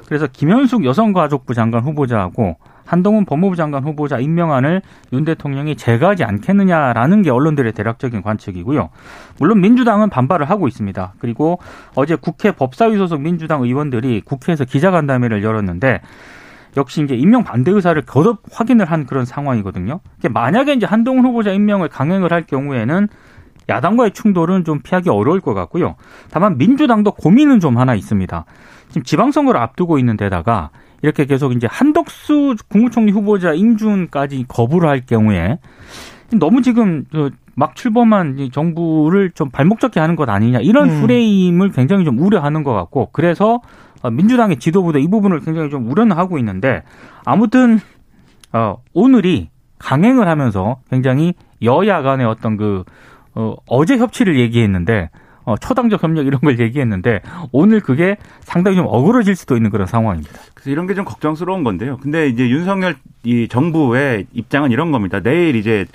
그래서 0.07 0.27
김현숙 0.31 0.85
여성가족부 0.85 1.55
장관 1.55 1.83
후보자하고 1.83 2.55
한동훈 2.89 3.23
법무부 3.23 3.55
장관 3.55 3.83
후보자 3.83 4.17
임명안을 4.17 4.81
윤 5.13 5.23
대통령이 5.23 5.75
제거하지 5.75 6.23
않겠느냐라는 6.23 7.21
게 7.21 7.29
언론들의 7.29 7.71
대략적인 7.73 8.23
관측이고요. 8.23 8.89
물론 9.37 9.61
민주당은 9.61 10.09
반발을 10.09 10.49
하고 10.49 10.67
있습니다. 10.67 11.13
그리고 11.19 11.59
어제 11.93 12.15
국회 12.15 12.51
법사위 12.51 12.97
소속 12.97 13.21
민주당 13.21 13.61
의원들이 13.61 14.21
국회에서 14.21 14.65
기자간담회를 14.65 15.43
열었는데 15.43 16.01
역시 16.77 17.03
이제 17.03 17.13
임명 17.13 17.43
반대 17.43 17.69
의사를 17.69 18.01
거듭 18.01 18.41
확인을 18.51 18.85
한 18.85 19.05
그런 19.05 19.23
상황이거든요. 19.23 19.99
만약에 20.27 20.73
이제 20.73 20.87
한동훈 20.87 21.25
후보자 21.25 21.51
임명을 21.51 21.89
강행을 21.89 22.33
할 22.33 22.41
경우에는 22.41 23.07
야당과의 23.69 24.13
충돌은 24.13 24.63
좀 24.63 24.79
피하기 24.79 25.11
어려울 25.11 25.41
것 25.41 25.53
같고요. 25.53 25.95
다만 26.31 26.57
민주당도 26.57 27.11
고민은 27.11 27.59
좀 27.59 27.77
하나 27.77 27.93
있습니다. 27.93 28.45
지금 28.87 29.03
지방선거를 29.03 29.61
앞두고 29.61 29.99
있는 29.99 30.17
데다가 30.17 30.71
이렇게 31.01 31.25
계속 31.25 31.53
이제 31.53 31.67
한덕수 31.69 32.55
국무총리 32.69 33.11
후보자 33.11 33.53
인준까지 33.53 34.45
거부를 34.47 34.89
할 34.89 35.05
경우에 35.05 35.59
너무 36.31 36.61
지금 36.61 37.05
저막 37.11 37.75
출범한 37.75 38.37
이 38.39 38.49
정부를 38.51 39.31
좀 39.31 39.49
발목 39.49 39.79
잡게 39.79 39.99
하는 39.99 40.15
것 40.15 40.29
아니냐 40.29 40.59
이런 40.59 40.89
음. 40.89 41.01
프레임을 41.01 41.71
굉장히 41.71 42.05
좀 42.05 42.19
우려하는 42.19 42.63
것 42.63 42.73
같고 42.73 43.09
그래서 43.11 43.61
어, 44.01 44.09
민주당의 44.09 44.57
지도부도 44.59 44.99
이 44.99 45.07
부분을 45.07 45.39
굉장히 45.41 45.69
좀 45.69 45.89
우려는 45.89 46.15
하고 46.15 46.37
있는데 46.37 46.83
아무튼 47.25 47.79
어, 48.53 48.77
오늘이 48.93 49.49
강행을 49.79 50.27
하면서 50.27 50.77
굉장히 50.89 51.33
여야 51.61 52.01
간의 52.01 52.25
어떤 52.25 52.57
그 52.57 52.83
어, 53.35 53.55
어제 53.67 53.97
협치를 53.97 54.39
얘기했는데 54.39 55.09
어, 55.49 55.57
초당적 55.57 56.03
협력 56.03 56.27
이런 56.27 56.39
걸 56.41 56.59
얘기했는데 56.59 57.21
오늘 57.51 57.79
그게 57.79 58.17
상당히 58.41 58.77
좀 58.77 58.85
어그러질 58.87 59.35
수도 59.35 59.55
있는 59.57 59.71
그런 59.71 59.87
상황입니다. 59.87 60.31
그래서 60.53 60.69
이런 60.69 60.85
게 60.85 60.93
좀 60.93 61.05
걱정스러운 61.05 61.63
건데요. 61.63 61.97
근데 62.01 62.27
이제 62.27 62.47
윤석열 62.49 62.95
이 63.23 63.47
정부의 63.47 64.27
입장은 64.33 64.69
이런 64.69 64.91
겁니다. 64.91 65.21
내일 65.21 65.55
이제 65.55 65.85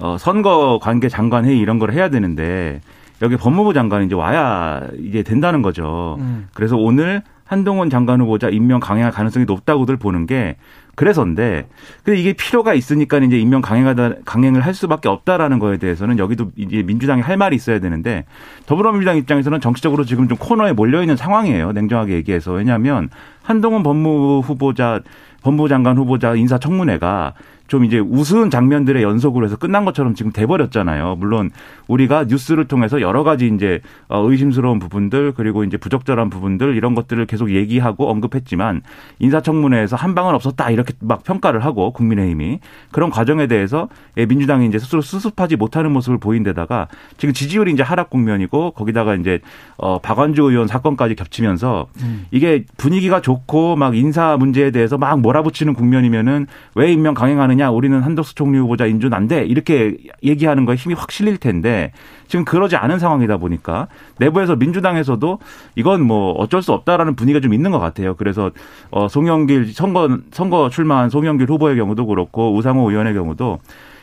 어 0.00 0.16
선거 0.18 0.78
관계 0.82 1.08
장관 1.08 1.44
회의 1.44 1.58
이런 1.60 1.78
걸 1.78 1.92
해야 1.92 2.08
되는데 2.10 2.80
여기 3.22 3.36
법무부 3.36 3.72
장관이 3.74 4.06
이제 4.06 4.14
와야 4.14 4.82
이제 4.98 5.22
된다는 5.22 5.62
거죠. 5.62 6.16
음. 6.18 6.48
그래서 6.52 6.76
오늘 6.76 7.22
한동훈 7.44 7.90
장관 7.90 8.20
후보자 8.20 8.48
임명 8.48 8.80
강행할 8.80 9.12
가능성이 9.12 9.44
높다고들 9.46 9.96
보는 9.98 10.26
게 10.26 10.56
그래서인데 10.96 11.68
근데 12.02 12.18
이게 12.18 12.32
필요가 12.32 12.74
있으니까 12.74 13.18
이제 13.18 13.38
임명 13.38 13.60
강행하다 13.60 14.14
강행을 14.24 14.62
할 14.62 14.74
수밖에 14.74 15.08
없다라는 15.08 15.58
거에 15.58 15.76
대해서는 15.76 16.18
여기도 16.18 16.50
이제 16.56 16.82
민주당이 16.82 17.22
할 17.22 17.36
말이 17.36 17.54
있어야 17.54 17.78
되는데 17.78 18.24
더불어민주당 18.64 19.16
입장에서는 19.18 19.60
정치적으로 19.60 20.04
지금 20.04 20.26
좀 20.26 20.38
코너에 20.38 20.72
몰려 20.72 21.02
있는 21.02 21.16
상황이에요. 21.16 21.72
냉정하게 21.72 22.14
얘기해서 22.14 22.52
왜냐하면 22.52 23.10
한동훈 23.42 23.82
법무부 23.82 24.42
후보자 24.44 25.00
법무부 25.42 25.68
장관 25.68 25.96
후보자 25.98 26.34
인사청문회가 26.34 27.34
좀 27.68 27.84
이제 27.84 27.98
우스운 27.98 28.50
장면들의 28.50 29.02
연속으로 29.02 29.46
해서 29.46 29.56
끝난 29.56 29.84
것처럼 29.84 30.14
지금 30.14 30.32
돼버렸잖아요. 30.32 31.16
물론 31.16 31.50
우리가 31.88 32.24
뉴스를 32.24 32.66
통해서 32.66 33.00
여러 33.00 33.24
가지 33.24 33.48
이제 33.48 33.80
어, 34.08 34.20
의심스러운 34.28 34.78
부분들 34.78 35.32
그리고 35.32 35.64
이제 35.64 35.76
부적절한 35.76 36.30
부분들 36.30 36.76
이런 36.76 36.94
것들을 36.94 37.24
계속 37.26 37.50
얘기하고 37.50 38.10
언급했지만 38.10 38.82
인사청문회에서 39.18 39.96
한 39.96 40.14
방은 40.14 40.34
없었다 40.34 40.70
이렇게 40.70 40.92
막 41.00 41.24
평가를 41.24 41.64
하고 41.64 41.92
국민의힘이 41.92 42.60
그런 42.92 43.10
과정에 43.10 43.46
대해서 43.46 43.88
예, 44.16 44.26
민주당이 44.26 44.66
이제 44.66 44.78
스스로 44.78 45.00
수습하지 45.00 45.56
못하는 45.56 45.92
모습을 45.92 46.18
보인 46.18 46.42
데다가 46.42 46.88
지금 47.16 47.32
지지율이 47.32 47.72
이제 47.72 47.82
하락 47.82 48.10
국면이고 48.10 48.72
거기다가 48.72 49.14
이제 49.14 49.40
어 49.76 49.98
박완주 49.98 50.42
의원 50.42 50.66
사건까지 50.66 51.14
겹치면서 51.14 51.86
이게 52.30 52.64
분위기가 52.76 53.20
좋고 53.20 53.76
막 53.76 53.96
인사 53.96 54.36
문제에 54.36 54.70
대해서 54.70 54.98
막 54.98 55.20
몰아붙이는 55.20 55.74
국면이면은 55.74 56.46
왜 56.74 56.92
임명 56.92 57.14
강행하 57.14 57.46
느냐 57.56 57.70
우리는 57.70 57.98
한덕수 58.00 58.34
총리 58.34 58.58
후보자 58.58 58.86
인준 58.86 59.12
안돼 59.12 59.46
이렇게 59.46 59.96
얘기하는 60.22 60.66
거에 60.66 60.76
힘이 60.76 60.94
확 60.94 61.10
실릴 61.10 61.38
텐데 61.38 61.92
지금 62.28 62.44
그러지 62.44 62.76
않은 62.76 62.98
상황이다 62.98 63.38
보니까 63.38 63.88
내부에서 64.18 64.54
민주당에서도 64.56 65.38
이건 65.74 66.02
뭐 66.02 66.32
어쩔 66.32 66.62
수 66.62 66.72
없다라는 66.72 67.16
분위기가 67.16 67.40
좀 67.40 67.54
있는 67.54 67.70
것 67.70 67.78
같아요. 67.78 68.14
그래서 68.14 68.50
어 68.90 69.08
송영길 69.08 69.72
선거 69.72 70.18
선거 70.30 70.68
출마한 70.68 71.10
송영길 71.10 71.48
후보의 71.48 71.76
경우도 71.76 72.06
그렇고 72.06 72.54
우상호 72.54 72.90
의원의 72.90 73.14
경우도 73.14 73.58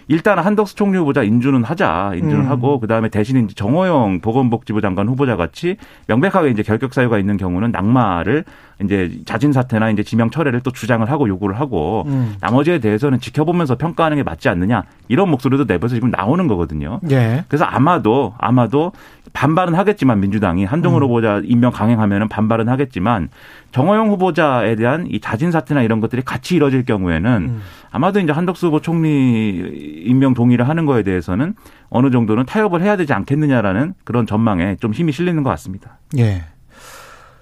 일단 0.07 0.39
한덕수 0.39 0.75
총리 0.75 0.98
후보자 0.98 1.24
인준은 1.24 1.63
하자. 1.63 2.13
인준을 2.15 2.45
음. 2.45 2.50
하고 2.50 2.79
그다음에 2.79 3.10
대신 3.10 3.43
이제 3.43 3.53
정호영 3.53 4.22
보건복지부 4.22 4.81
장관 4.81 5.07
후보자 5.07 5.36
같이 5.36 5.77
명백하게 6.07 6.50
이제 6.50 6.63
결격 6.63 6.93
사유가 6.93 7.19
있는 7.19 7.38
경우는 7.38 7.72
낙마를 7.72 8.43
이제 8.83 9.19
자진 9.25 9.53
사퇴나 9.53 9.89
이제 9.91 10.03
지명 10.03 10.29
철회를 10.29 10.62
또 10.62 10.72
주장을 10.72 11.10
하고 11.10 11.27
요구를 11.27 11.60
하고 11.60 12.03
음. 12.07 12.36
나머지에 12.41 12.79
대해서는 12.79 13.19
지켜보면서 13.19 13.75
평가하는 13.75 14.17
게 14.17 14.24
맞지 14.24 14.50
않느냐 14.50 14.83
이런 15.07 15.29
목소리도 15.29 15.65
내부에서 15.65 15.95
지금 15.95 16.10
나오는 16.10 16.48
거거든요. 16.48 17.00
예. 17.12 17.45
그래서 17.48 17.65
아마도 17.65 18.33
아마도 18.38 18.91
반발은 19.33 19.73
하겠지만 19.73 20.19
민주당이 20.19 20.63
한동훈 20.63 21.01
음. 21.01 21.05
후보자 21.05 21.41
임명 21.43 21.71
강행하면은 21.71 22.29
반발은 22.29 22.69
하겠지만 22.69 23.29
정호영 23.71 24.09
후보자에 24.09 24.75
대한 24.75 25.07
이 25.09 25.19
자진 25.19 25.51
사퇴나 25.51 25.81
이런 25.81 25.99
것들이 25.99 26.21
같이 26.21 26.55
이뤄질 26.55 26.85
경우에는 26.85 27.31
음. 27.31 27.61
아마도 27.91 28.19
이제 28.19 28.31
한덕수 28.31 28.67
후보 28.67 28.79
총리 28.79 30.03
임명 30.05 30.33
동의를 30.33 30.69
하는 30.69 30.85
거에 30.85 31.03
대해서는 31.03 31.55
어느 31.89 32.11
정도는 32.11 32.45
타협을 32.45 32.81
해야 32.81 32.95
되지 32.95 33.13
않겠느냐라는 33.13 33.95
그런 34.03 34.25
전망에 34.25 34.77
좀 34.79 34.93
힘이 34.93 35.11
실리는 35.11 35.41
것 35.43 35.49
같습니다. 35.49 35.97
예. 36.17 36.43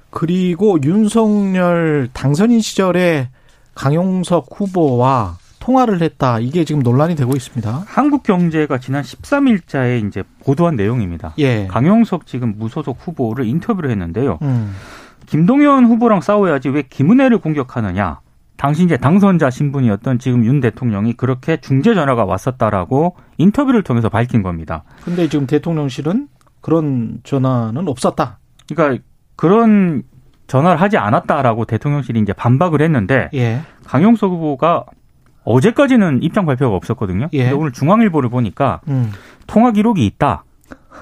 그리고 0.09 0.77
윤석열 0.83 2.09
당선인 2.13 2.61
시절에 2.61 3.29
강용석 3.75 4.47
후보와 4.53 5.37
통화를 5.61 6.01
했다. 6.01 6.39
이게 6.39 6.65
지금 6.65 6.81
논란이 6.81 7.15
되고 7.15 7.33
있습니다. 7.33 7.83
한국경제가 7.87 8.79
지난 8.79 9.03
13일자에 9.03 10.05
이제 10.05 10.23
보도한 10.43 10.75
내용입니다. 10.75 11.33
예. 11.37 11.67
강용석 11.67 12.25
지금 12.25 12.55
무소속 12.57 12.97
후보를 12.99 13.45
인터뷰를 13.45 13.89
했는데요. 13.91 14.39
음. 14.41 14.73
김동연 15.27 15.85
후보랑 15.85 16.19
싸워야지 16.19 16.69
왜 16.69 16.81
김은혜를 16.81 17.37
공격하느냐. 17.37 18.19
당시 18.57 18.83
이제 18.83 18.97
당선자 18.97 19.49
신분이었던 19.49 20.19
지금 20.19 20.45
윤 20.45 20.59
대통령이 20.59 21.13
그렇게 21.13 21.57
중재 21.57 21.93
전화가 21.93 22.25
왔었다라고 22.25 23.15
인터뷰를 23.37 23.81
통해서 23.83 24.09
밝힌 24.09 24.43
겁니다. 24.43 24.83
근데 25.03 25.29
지금 25.29 25.47
대통령실은 25.47 26.27
그런 26.59 27.19
전화는 27.23 27.87
없었다. 27.87 28.39
그러니까 28.67 29.03
그런 29.35 30.03
전화를 30.47 30.81
하지 30.81 30.97
않았다라고 30.97 31.65
대통령실이 31.65 32.19
이제 32.19 32.33
반박을 32.33 32.81
했는데 32.81 33.29
예. 33.33 33.61
강용석 33.85 34.31
후보가 34.31 34.85
어제까지는 35.43 36.21
입장 36.23 36.45
발표가 36.45 36.75
없었거든요. 36.75 37.27
예. 37.33 37.43
근데 37.43 37.55
오늘 37.55 37.71
중앙일보를 37.71 38.29
보니까 38.29 38.81
음. 38.87 39.11
통화 39.47 39.71
기록이 39.71 40.05
있다. 40.05 40.43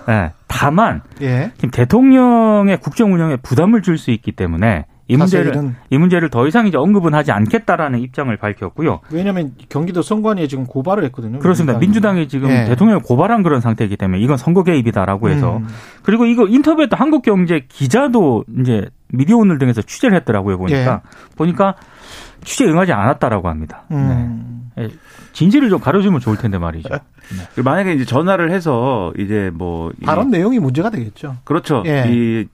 예. 0.09 0.31
다만 0.47 1.01
예. 1.21 1.51
지금 1.57 1.71
대통령의 1.71 2.77
국정 2.79 3.13
운영에 3.13 3.37
부담을 3.37 3.81
줄 3.81 3.97
수 3.97 4.11
있기 4.11 4.31
때문에 4.31 4.85
이 5.07 5.17
문제를 5.17 5.53
사실은 5.53 5.75
이 5.89 5.97
문제를 5.97 6.29
더 6.29 6.47
이상 6.47 6.67
이제 6.67 6.77
언급은 6.77 7.15
하지 7.15 7.31
않겠다라는 7.31 7.99
입장을 7.99 8.35
밝혔고요. 8.37 8.99
왜냐하면 9.11 9.53
경기도 9.67 10.03
선관위에 10.03 10.47
지금 10.47 10.65
고발을 10.65 11.03
했거든요. 11.05 11.39
그렇습니다. 11.39 11.79
민주당이 11.79 12.27
지금 12.27 12.49
예. 12.51 12.65
대통령을 12.65 13.01
고발한 13.01 13.41
그런 13.41 13.59
상태이기 13.59 13.97
때문에 13.97 14.21
이건 14.21 14.37
선거 14.37 14.63
개입이다라고 14.63 15.29
해서 15.29 15.57
음. 15.57 15.67
그리고 16.03 16.25
이거 16.25 16.47
인터뷰했던 16.47 16.97
한국경제 16.99 17.65
기자도 17.67 18.45
이제 18.59 18.87
미디어 19.11 19.37
오늘 19.37 19.57
등에서 19.57 19.81
취재를 19.81 20.15
했더라고요 20.17 20.59
보니까 20.59 21.01
보니까 21.35 21.73
취재 22.43 22.65
응하지 22.65 22.91
않았다라고 22.93 23.47
합니다. 23.49 23.83
음. 23.91 24.69
네. 24.75 24.87
진실을 25.33 25.69
좀 25.69 25.79
가려주면 25.79 26.19
좋을 26.19 26.37
텐데 26.37 26.57
말이죠. 26.57 26.89
그리고 27.53 27.69
만약에 27.69 27.93
이제 27.93 28.05
전화를 28.05 28.51
해서 28.51 29.13
이제 29.17 29.51
뭐 29.53 29.91
이- 30.01 30.05
발언 30.05 30.29
내용이 30.29 30.59
문제가 30.59 30.89
되겠죠. 30.89 31.37
그렇죠. 31.43 31.83
예. 31.85 32.05
이 32.07 32.45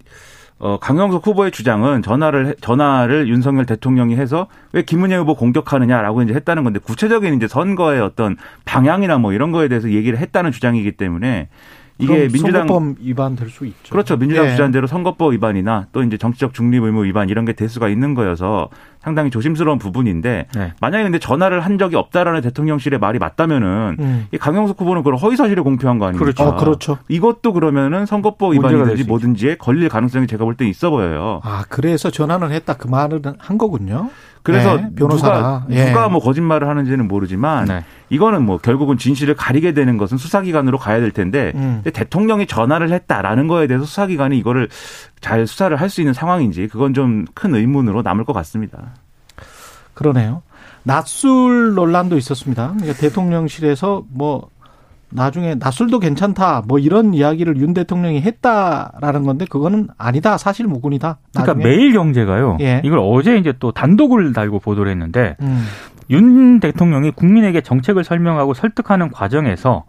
어, 0.58 0.80
강영석 0.80 1.28
후보의 1.28 1.52
주장은 1.52 2.02
전화를 2.02 2.48
해- 2.48 2.54
전화를 2.62 3.28
윤석열 3.28 3.66
대통령이 3.66 4.16
해서 4.16 4.48
왜 4.72 4.84
김은혜 4.84 5.16
후보 5.18 5.36
공격하느냐라고 5.36 6.22
이제 6.22 6.34
했다는 6.34 6.64
건데 6.64 6.80
구체적인 6.80 7.34
이제 7.36 7.48
선거의 7.48 8.02
어떤 8.02 8.38
방향이나 8.64 9.18
뭐 9.18 9.34
이런 9.34 9.52
거에 9.52 9.68
대해서 9.68 9.92
얘기를 9.92 10.18
했다는 10.18 10.52
주장이기 10.52 10.94
때문에 10.94 11.50
이게 11.98 12.28
민주당 12.28 12.68
선거법 12.68 12.98
위반 13.00 13.36
될 13.36 13.50
수 13.50 13.66
있죠. 13.66 13.90
그렇죠. 13.92 14.18
민주당 14.18 14.46
예. 14.46 14.52
주장대로 14.52 14.86
선거법 14.88 15.32
위반이나 15.34 15.88
또 15.94 16.04
이제 16.04 16.18
정치적 16.18 16.54
중립 16.54 16.84
의무 16.84 17.06
위반 17.06 17.30
이런 17.30 17.46
게 17.46 17.54
될 17.54 17.70
수가 17.70 17.88
있는 17.88 18.14
거여서 18.16 18.70
상당히 19.00 19.30
조심스러운 19.30 19.78
부분인데 19.80 20.48
네. 20.54 20.74
만약에 20.82 21.04
근데 21.04 21.20
전화를 21.20 21.62
한 21.62 21.78
적이 21.78 21.96
없다라는 21.96 22.42
대통령실의 22.42 23.00
말이 23.00 23.18
맞다면은 23.20 23.96
음. 24.00 24.28
이 24.32 24.38
강영석 24.38 24.82
후보는 24.82 25.04
그걸 25.04 25.16
허위 25.18 25.36
사실을 25.38 25.64
공표한 25.64 26.00
거 26.00 26.08
아닙니까? 26.08 26.26
그렇죠. 26.26 26.44
어, 26.44 26.56
그렇죠. 26.58 26.98
이것도 27.08 27.54
그러면은 27.54 28.06
선거법 28.06 28.54
위반이든지 28.56 29.04
수 29.04 29.08
뭐든지에 29.08 29.56
걸릴 29.58 29.88
가능성이 29.90 30.28
제가 30.28 30.44
볼 30.44 30.56
때 30.58 30.68
있어 30.68 30.90
보여요. 30.90 31.40
아, 31.44 31.64
그래서 31.70 32.10
전화를 32.10 32.52
했다 32.52 32.74
그 32.76 32.88
말을 32.88 33.22
한 33.38 33.58
거군요. 33.58 34.10
그래서 34.46 34.78
네, 34.78 34.90
변호사가 34.96 35.66
누가, 35.66 35.66
예. 35.72 35.86
누가 35.86 36.08
뭐 36.08 36.22
거짓말을 36.22 36.70
하는지는 36.70 37.08
모르지만 37.08 37.66
네. 37.66 37.84
이거는 38.10 38.46
뭐 38.46 38.60
결국은 38.60 38.98
진실을 38.98 39.36
가리게 39.36 39.74
되는 39.74 39.98
것은 39.98 40.18
수사기관으로 40.18 40.78
가야 40.78 41.00
될 41.00 41.10
텐데 41.12 41.52
음. 41.56 41.82
대통령이 41.84 42.46
전화를 42.46 42.92
했다라는 42.94 43.48
거에 43.48 43.66
대해서 43.68 43.86
수사기관이 43.86 44.38
이거를 44.38 44.70
잘 45.20 45.48
수사를 45.48 45.76
할 45.76 45.90
수 45.90 46.02
있는 46.02 46.14
상황인지 46.14 46.68
그건 46.68 46.94
좀 46.94 47.26
큰 47.34 47.56
의문으로 47.56 48.02
남을 48.04 48.24
것 48.26 48.34
같습니다. 48.34 48.94
그러네요. 49.94 50.44
낯술 50.84 51.74
논란도 51.74 52.18
있었습니다. 52.18 52.74
그러니까 52.78 53.00
대통령실에서 53.00 54.04
뭐 54.10 54.50
나중에 55.12 55.56
낯술도 55.56 56.00
괜찮다 56.00 56.64
뭐 56.68 56.80
이런 56.80 57.14
이야기를 57.14 57.58
윤 57.58 57.74
대통령이 57.74 58.22
했다라는 58.22 59.24
건데 59.24 59.46
그거는 59.50 59.88
아니다 59.98 60.38
사실 60.38 60.68
무근이다. 60.68 61.20
그러니까 61.34 61.54
나중에. 61.54 61.64
매일 61.64 61.94
경제가요. 61.94 62.58
예. 62.62 62.82
이걸 62.84 63.00
어제 63.02 63.38
이제 63.38 63.54
또 63.60 63.72
단독을 63.72 64.34
달고 64.34 64.60
보도를 64.60 64.92
했는데 64.92 65.36
음. 65.42 65.66
윤 66.10 66.60
대통령이 66.60 67.12
국민에게 67.12 67.62
정책을 67.62 68.04
설명하고 68.04 68.54
설득하는 68.54 69.10
과정에서 69.10 69.86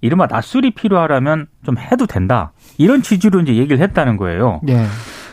이른바 0.00 0.26
낯술이 0.26 0.72
필요하다면 0.72 1.46
좀 1.64 1.78
해도 1.78 2.06
된다. 2.06 2.52
이런 2.78 3.02
취지로 3.02 3.40
이제 3.40 3.56
얘기를 3.56 3.78
했다는 3.80 4.16
거예요. 4.16 4.60
예. 4.68 4.84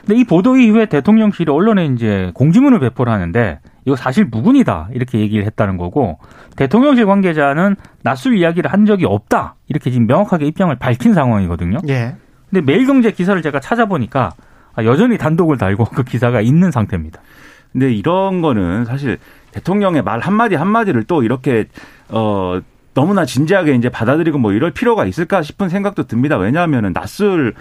근데 0.06 0.20
이 0.20 0.24
보도 0.24 0.58
이후에 0.58 0.88
대통령실이 0.88 1.52
언론에 1.52 1.86
이제 1.86 2.32
공지문을 2.34 2.80
배포를 2.80 3.12
하는데 3.12 3.60
이거 3.86 3.96
사실 3.96 4.26
무근이다. 4.26 4.90
이렇게 4.94 5.20
얘기를 5.20 5.46
했다는 5.46 5.78
거고 5.78 6.20
대통령실 6.56 7.06
관계자는 7.06 7.76
낯술 8.02 8.38
이야기를 8.38 8.72
한 8.72 8.86
적이 8.86 9.06
없다. 9.06 9.56
이렇게 9.68 9.92
지금 9.92 10.08
명확하게 10.08 10.46
입장을 10.46 10.74
밝힌 10.78 11.14
상황이거든요. 11.14 11.80
예. 11.90 12.16
근데 12.50 12.62
매일경제 12.62 13.12
기사를 13.12 13.42
제가 13.42 13.60
찾아보니까 13.60 14.32
아, 14.76 14.84
여전히 14.86 15.18
단독을 15.18 15.58
달고 15.58 15.86
그 15.86 16.04
기사가 16.04 16.42
있는 16.42 16.72
상태입니다. 16.72 17.22
근데 17.72 17.92
이런 17.92 18.42
거는 18.42 18.86
사실 18.86 19.18
대통령의 19.52 20.04
말 20.04 20.20
한마디 20.20 20.56
한마디를 20.56 21.04
또 21.04 21.24
이렇게 21.24 21.66
어 22.10 22.60
너무나 22.94 23.26
진지하게 23.26 23.74
이제 23.76 23.90
받아들이고 23.90 24.38
뭐 24.38 24.54
이럴 24.54 24.72
필요가 24.72 25.06
있을까 25.06 25.42
싶은 25.42 25.70
생각도 25.70 26.04
듭니다. 26.04 26.38
왜냐하면은 26.38 26.94
낯술 26.94 27.56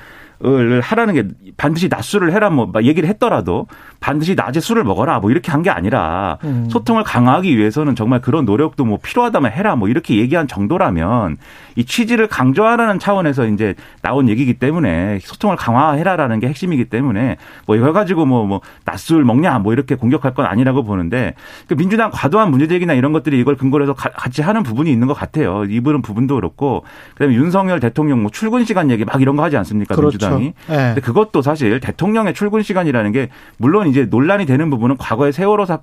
을 0.44 0.80
하라는 0.80 1.14
게 1.14 1.24
반드시 1.56 1.88
낮 1.88 2.02
술을 2.02 2.32
해라 2.32 2.50
뭐 2.50 2.68
얘기를 2.82 3.08
했더라도 3.08 3.66
반드시 4.00 4.34
낮에 4.34 4.58
술을 4.60 4.82
먹어라 4.84 5.20
뭐 5.20 5.30
이렇게 5.30 5.50
한 5.52 5.62
게 5.62 5.70
아니라 5.70 6.38
음. 6.44 6.66
소통을 6.68 7.04
강화하기 7.04 7.56
위해서는 7.56 7.94
정말 7.94 8.20
그런 8.20 8.44
노력도 8.44 8.84
뭐 8.84 8.98
필요하다면 9.00 9.52
해라 9.52 9.76
뭐 9.76 9.88
이렇게 9.88 10.16
얘기한 10.16 10.48
정도라면 10.48 11.36
이 11.76 11.84
취지를 11.84 12.26
강조하라는 12.26 12.98
차원에서 12.98 13.46
이제 13.46 13.74
나온 14.02 14.28
얘기이기 14.28 14.54
때문에 14.54 15.20
소통을 15.22 15.56
강화해라라는 15.56 16.40
게 16.40 16.48
핵심이기 16.48 16.86
때문에 16.86 17.36
뭐 17.66 17.76
이걸 17.76 17.92
가지고 17.92 18.26
뭐 18.26 18.42
뭐 18.44 18.60
낮술 18.84 19.24
먹냐 19.24 19.60
뭐 19.60 19.72
이렇게 19.72 19.94
공격할 19.94 20.34
건 20.34 20.46
아니라고 20.46 20.82
보는데 20.82 21.34
그 21.68 21.76
민주당 21.76 22.10
과도한 22.12 22.50
문제제기나 22.50 22.92
이런 22.94 23.12
것들이 23.12 23.38
이걸 23.38 23.54
근거로 23.56 23.84
해서 23.84 23.94
같이 23.94 24.42
하는 24.42 24.64
부분이 24.64 24.90
있는 24.90 25.06
것 25.06 25.14
같아요. 25.14 25.64
이 25.64 25.80
부분 25.80 26.02
부분도 26.02 26.34
그렇고 26.34 26.82
그다음에 27.14 27.34
윤석열 27.34 27.78
대통령 27.78 28.22
뭐 28.22 28.30
출근 28.32 28.64
시간 28.64 28.90
얘기 28.90 29.04
막 29.04 29.22
이런 29.22 29.36
거 29.36 29.44
하지 29.44 29.56
않습니까 29.56 29.94
그렇죠. 29.94 30.18
민주당 30.18 30.31
이? 30.40 30.52
예. 30.70 30.74
근데 30.74 31.00
그것도 31.00 31.42
사실 31.42 31.80
대통령의 31.80 32.34
출근 32.34 32.62
시간이라는 32.62 33.10
게 33.12 33.28
물론 33.56 33.88
이제 33.88 34.04
논란이 34.04 34.46
되는 34.46 34.70
부분은 34.70 34.96
과거에 34.96 35.32
세월호 35.32 35.66
사, 35.66 35.80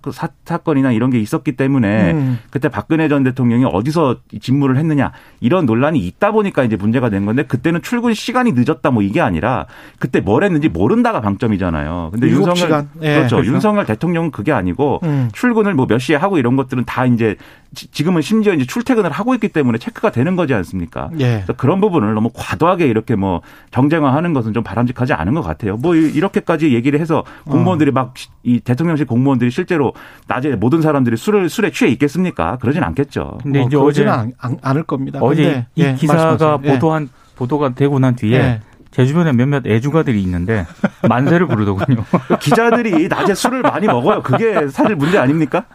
건이나 0.63 0.93
이런 0.93 1.09
게 1.09 1.19
있었기 1.19 1.57
때문에 1.57 2.11
음. 2.13 2.39
그때 2.49 2.69
박근혜 2.69 3.09
전 3.09 3.23
대통령이 3.23 3.65
어디서 3.65 4.17
직무를 4.41 4.77
했느냐 4.77 5.11
이런 5.41 5.65
논란이 5.65 5.99
있다 5.99 6.31
보니까 6.31 6.63
이제 6.63 6.77
문제가 6.77 7.09
된 7.09 7.25
건데 7.25 7.43
그때는 7.43 7.81
출근 7.81 8.13
시간이 8.13 8.53
늦었다 8.53 8.89
뭐 8.91 9.03
이게 9.03 9.19
아니라 9.19 9.65
그때 9.99 10.21
뭘 10.21 10.43
했는지 10.43 10.69
모른다가 10.69 11.19
방점이잖아요. 11.21 12.09
근데 12.13 12.27
윤석열 12.29 12.55
시간. 12.55 12.89
예. 13.01 13.15
그렇죠. 13.15 13.35
그렇죠. 13.37 13.51
윤석열 13.51 13.85
대통령은 13.85 14.31
그게 14.31 14.53
아니고 14.53 15.01
음. 15.03 15.29
출근을 15.33 15.73
뭐 15.73 15.89
몇 15.89 15.97
시에 15.97 16.15
하고 16.15 16.37
이런 16.37 16.55
것들은 16.55 16.85
다 16.85 17.05
이제 17.07 17.35
지- 17.75 17.89
지금은 17.91 18.21
심지어 18.21 18.53
이제 18.53 18.65
출퇴근을 18.65 19.11
하고 19.11 19.33
있기 19.35 19.49
때문에 19.49 19.77
체크가 19.77 20.11
되는 20.11 20.35
거지 20.35 20.53
않습니까? 20.53 21.09
예. 21.19 21.35
그래서 21.35 21.53
그런 21.53 21.79
부분을 21.81 22.13
너무 22.15 22.29
과도하게 22.33 22.87
이렇게 22.87 23.15
뭐 23.15 23.41
정쟁화하는 23.71 24.33
것은 24.33 24.53
좀 24.53 24.63
바람직하지 24.63 25.13
않은 25.13 25.33
것 25.35 25.41
같아요. 25.43 25.77
뭐 25.77 25.95
이- 25.95 26.09
이렇게까지 26.11 26.73
얘기를 26.73 26.99
해서 26.99 27.23
공무원들이 27.45 27.91
막이 27.91 28.61
대통령실 28.63 29.05
공무원들이 29.05 29.51
실제로 29.51 29.93
낮에 30.27 30.55
모든 30.55 30.81
사람들이 30.81 31.15
술을 31.17 31.49
술에 31.49 31.71
취해 31.71 31.91
있겠습니까? 31.91 32.57
그러지는 32.59 32.87
않겠죠. 32.87 33.37
근데 33.43 33.59
뭐 33.59 33.67
이제 33.67 33.77
어제 33.77 33.83
그러지는 34.03 34.11
않, 34.11 34.33
않- 34.39 34.57
않을 34.61 34.83
겁니다. 34.83 35.19
어제 35.21 35.43
근데, 35.43 35.67
이 35.75 35.81
예, 35.83 35.93
기사가 35.93 36.25
말씀하세요. 36.25 36.59
예. 36.63 36.73
보도한 36.73 37.09
보도가 37.35 37.75
되고 37.75 37.99
난 37.99 38.15
뒤에 38.15 38.37
예. 38.37 38.59
제 38.91 39.05
주변에 39.05 39.31
몇몇 39.31 39.67
애주가들이 39.67 40.19
있는데 40.23 40.65
만세를 41.07 41.45
부르더군요. 41.45 42.03
기자들이 42.41 43.07
낮에 43.07 43.35
술을 43.35 43.61
많이 43.61 43.85
먹어요. 43.85 44.23
그게 44.23 44.67
사실 44.69 44.95
문제 44.95 45.19
아닙니까? 45.19 45.65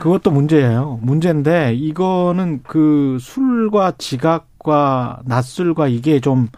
그것도 0.00 0.30
문제예요. 0.30 0.98
문제인데 1.02 1.74
이거는 1.74 2.62
그 2.62 3.18
술과 3.20 3.92
지각과 3.98 5.20
낮술과 5.24 5.88
이게 5.88 6.20
좀 6.20 6.48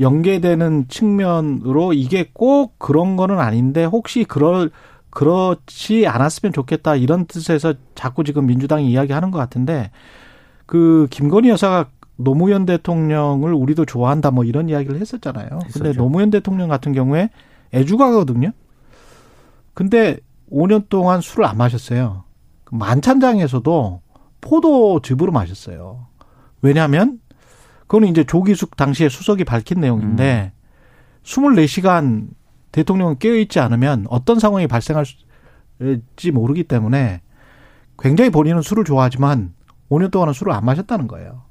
연계되는 0.00 0.88
측면으로 0.88 1.92
이게 1.92 2.30
꼭 2.32 2.78
그런 2.78 3.16
거는 3.16 3.38
아닌데 3.38 3.84
혹시 3.84 4.24
그럴 4.24 4.70
그렇지 5.10 6.06
않았으면 6.06 6.52
좋겠다 6.52 6.96
이런 6.96 7.26
뜻에서 7.26 7.74
자꾸 7.94 8.24
지금 8.24 8.46
민주당이 8.46 8.90
이야기하는 8.90 9.30
것 9.30 9.38
같은데 9.38 9.90
그 10.66 11.06
김건희 11.10 11.50
여사가 11.50 11.86
노무현 12.16 12.66
대통령을 12.66 13.52
우리도 13.52 13.84
좋아한다 13.84 14.30
뭐 14.30 14.44
이런 14.44 14.68
이야기를 14.68 15.00
했었잖아요. 15.00 15.48
근데 15.48 15.88
했었죠. 15.88 15.92
노무현 15.92 16.30
대통령 16.30 16.68
같은 16.68 16.92
경우에 16.92 17.30
애주가거든요. 17.72 18.50
근데 19.72 20.18
5년 20.50 20.88
동안 20.88 21.20
술을 21.20 21.44
안 21.46 21.56
마셨어요. 21.56 22.24
그 22.74 22.76
만찬장에서도 22.76 24.02
포도즙으로 24.40 25.30
마셨어요. 25.30 26.08
왜냐하면 26.60 27.20
그거는 27.82 28.08
이제 28.08 28.24
조기숙 28.24 28.76
당시에 28.76 29.08
수석이 29.08 29.44
밝힌 29.44 29.80
내용인데 29.80 30.52
24시간 31.22 32.28
대통령은 32.72 33.18
깨어있지 33.18 33.60
않으면 33.60 34.06
어떤 34.10 34.40
상황이 34.40 34.66
발생할지 34.66 35.16
모르기 36.32 36.64
때문에 36.64 37.22
굉장히 37.98 38.30
본인은 38.30 38.62
술을 38.62 38.84
좋아하지만 38.84 39.54
5년 39.88 40.10
동안은 40.10 40.32
술을 40.32 40.52
안 40.52 40.64
마셨다는 40.64 41.06
거예요. 41.06 41.44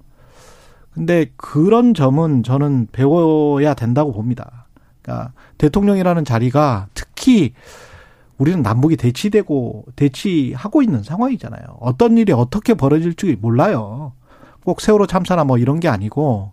근데 0.92 1.32
그런 1.38 1.94
점은 1.94 2.44
저는 2.44 2.90
배워야 2.92 3.74
된다고 3.74 4.12
봅니다. 4.12 4.68
그러니까 5.02 5.34
대통령이라는 5.58 6.26
자리가 6.26 6.88
특히 6.94 7.54
우리는 8.38 8.62
남북이 8.62 8.98
대치되고 8.98 9.86
대치하고 9.96 10.82
있는 10.82 11.04
상황이잖아요. 11.04 11.78
어떤 11.80 12.18
일이 12.18 12.32
어떻게 12.34 12.74
벌어질지 12.74 13.38
몰라요. 13.42 14.14
꼭 14.66 14.82
세월호 14.82 15.08
참사나 15.08 15.44
뭐 15.44 15.58
이런 15.58 15.80
게 15.80 15.88
아니고 15.88 16.52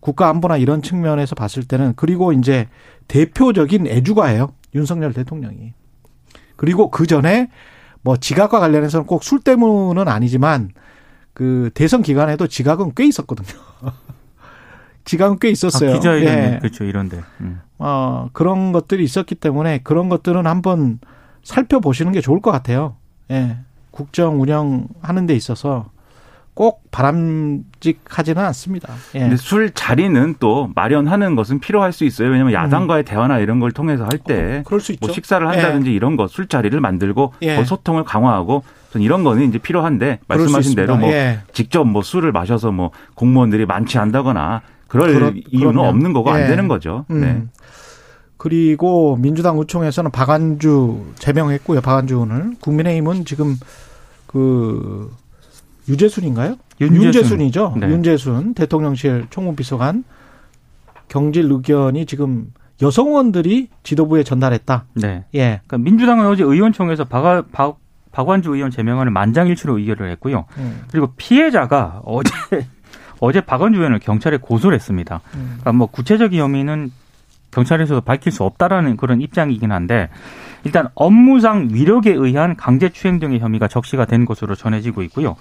국가 0.00 0.28
안보나 0.28 0.56
이런 0.56 0.82
측면에서 0.82 1.34
봤을 1.34 1.64
때는 1.64 1.94
그리고 1.96 2.32
이제 2.32 2.68
대표적인 3.08 3.86
애주가예요. 3.86 4.52
윤석열 4.74 5.12
대통령이. 5.12 5.72
그리고 6.56 6.90
그 6.90 7.06
전에 7.06 7.50
뭐 8.02 8.16
지각과 8.16 8.60
관련해서는 8.60 9.06
꼭 9.06 9.22
술 9.22 9.40
때문은 9.40 10.08
아니지만 10.08 10.70
그 11.32 11.70
대선 11.74 12.02
기간에도 12.02 12.46
지각은 12.46 12.92
꽤 12.96 13.04
있었거든요. 13.06 13.48
지각은 15.04 15.38
꽤 15.38 15.50
있었어요. 15.50 15.90
아, 15.90 15.94
기자회견 15.94 16.32
예. 16.34 16.58
그렇죠 16.60 16.84
이런데. 16.84 17.20
음. 17.40 17.60
어, 17.78 18.28
그런 18.32 18.72
것들이 18.72 19.04
있었기 19.04 19.34
때문에 19.34 19.80
그런 19.82 20.08
것들은 20.08 20.46
한번 20.46 20.98
살펴보시는 21.42 22.12
게 22.12 22.20
좋을 22.20 22.40
것 22.40 22.50
같아요. 22.50 22.96
예. 23.30 23.58
국정 23.90 24.40
운영하는 24.40 25.26
데 25.26 25.34
있어서 25.34 25.86
꼭 26.54 26.90
바람직하지는 26.90 28.42
않습니다. 28.46 28.94
예. 29.14 29.20
근데 29.20 29.36
술 29.36 29.70
자리는 29.72 30.36
또 30.40 30.70
마련하는 30.74 31.36
것은 31.36 31.60
필요할 31.60 31.92
수 31.92 32.04
있어요. 32.04 32.30
왜냐하면 32.30 32.54
야당과의 32.54 33.04
대화나 33.04 33.40
이런 33.40 33.60
걸 33.60 33.72
통해서 33.72 34.04
할때 34.04 34.34
음. 34.34 34.62
그럴 34.64 34.80
수 34.80 34.92
있죠. 34.92 35.06
뭐 35.06 35.12
식사를 35.12 35.46
한다든지 35.46 35.92
이런 35.92 36.16
거 36.16 36.26
술자리를 36.26 36.78
만들고 36.80 37.34
예. 37.42 37.56
더 37.56 37.64
소통을 37.64 38.04
강화하고 38.04 38.62
전 38.90 39.02
이런 39.02 39.22
거는 39.22 39.48
이제 39.48 39.58
필요한데 39.58 40.20
말씀하신. 40.26 40.76
대로 40.76 40.96
뭐 40.96 41.10
예. 41.12 41.40
직접 41.52 41.84
뭐 41.84 42.00
술을 42.00 42.32
마셔서 42.32 42.72
뭐 42.72 42.90
공무원들이 43.14 43.66
만취한다거나 43.66 44.62
그럴 44.88 45.12
그렇- 45.14 45.32
이유는 45.50 45.72
그럼요. 45.72 45.88
없는 45.88 46.12
거고 46.12 46.30
예. 46.30 46.34
안 46.42 46.46
되는 46.48 46.68
거죠. 46.68 47.04
음. 47.10 47.20
네. 47.20 47.42
그리고 48.36 49.16
민주당 49.16 49.58
의총에서는 49.58 50.10
박안주 50.10 51.12
제명했고요. 51.18 51.80
박안주 51.80 52.14
의원을 52.14 52.52
국민의힘은 52.60 53.24
지금 53.24 53.56
그 54.26 55.10
유재순인가요? 55.88 56.56
윤재순. 56.80 57.40
이죠 57.40 57.74
네. 57.78 57.88
윤재순 57.88 58.54
대통령실 58.54 59.26
총무비서관 59.30 60.04
경질 61.08 61.50
의견이 61.50 62.04
지금 62.06 62.52
여성 62.82 63.08
의원들이 63.08 63.68
지도부에 63.82 64.22
전달했다. 64.22 64.84
네. 64.94 65.24
예. 65.34 65.60
그러니까 65.66 65.78
민주당은 65.78 66.26
어제 66.26 66.42
의원총회에서 66.44 67.04
박, 67.04 67.50
박, 67.52 67.78
박완주 68.12 68.54
의원 68.54 68.70
제명안을 68.70 69.10
만장일치로 69.12 69.78
의결을 69.78 70.10
했고요. 70.12 70.44
음. 70.58 70.80
그리고 70.90 71.12
피해자가 71.16 72.02
어제 72.04 72.30
어제 73.20 73.40
박완주 73.40 73.78
의원을 73.78 73.98
경찰에 73.98 74.38
고소를 74.38 74.74
했습니다. 74.74 75.20
음. 75.34 75.58
그러니까 75.60 75.72
뭐 75.72 75.86
구체적인 75.86 76.38
혐의는 76.38 76.90
경찰에서도 77.50 78.02
밝힐 78.02 78.32
수 78.32 78.44
없다라는 78.44 78.96
그런 78.96 79.20
입장이긴 79.20 79.72
한데 79.72 80.10
일단 80.64 80.88
업무상 80.94 81.68
위력에 81.72 82.12
의한 82.12 82.56
강제추행 82.56 83.18
등의 83.18 83.38
혐의가 83.38 83.68
적시가 83.68 84.04
된 84.04 84.24
것으로 84.24 84.54
전해지고 84.54 85.02
있고요. 85.04 85.36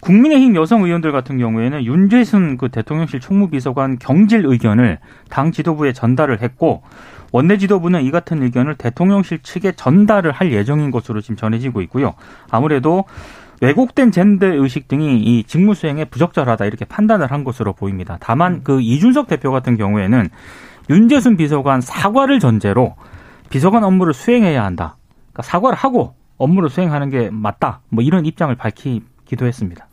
국민의힘 0.00 0.56
여성 0.56 0.82
의원들 0.82 1.12
같은 1.12 1.38
경우에는 1.38 1.84
윤재순 1.84 2.58
그 2.58 2.68
대통령실 2.68 3.20
총무비서관 3.20 3.98
경질 3.98 4.44
의견을 4.44 4.98
당 5.30 5.52
지도부에 5.52 5.92
전달을 5.92 6.42
했고 6.42 6.82
원내 7.32 7.56
지도부는 7.56 8.02
이 8.02 8.10
같은 8.10 8.42
의견을 8.42 8.74
대통령실 8.74 9.38
측에 9.42 9.72
전달을 9.72 10.32
할 10.32 10.52
예정인 10.52 10.90
것으로 10.90 11.20
지금 11.20 11.36
전해지고 11.36 11.80
있고요. 11.82 12.14
아무래도 12.50 13.04
왜곡된 13.64 14.10
젠더 14.10 14.46
의식 14.46 14.88
등이 14.88 15.20
이 15.20 15.44
직무 15.44 15.74
수행에 15.74 16.04
부적절하다 16.04 16.66
이렇게 16.66 16.84
판단을 16.84 17.32
한 17.32 17.44
것으로 17.44 17.72
보입니다. 17.72 18.18
다만 18.20 18.62
그 18.62 18.82
이준석 18.82 19.26
대표 19.26 19.50
같은 19.50 19.78
경우에는 19.78 20.28
윤재순 20.90 21.38
비서관 21.38 21.80
사과를 21.80 22.40
전제로 22.40 22.94
비서관 23.48 23.82
업무를 23.84 24.12
수행해야 24.12 24.62
한다. 24.62 24.96
그러니까 25.32 25.42
사과를 25.44 25.78
하고 25.78 26.14
업무를 26.36 26.68
수행하는 26.68 27.08
게 27.08 27.30
맞다. 27.30 27.80
뭐 27.88 28.04
이런 28.04 28.26
입장을 28.26 28.54
밝히기도 28.54 29.46
했습니다. 29.46 29.86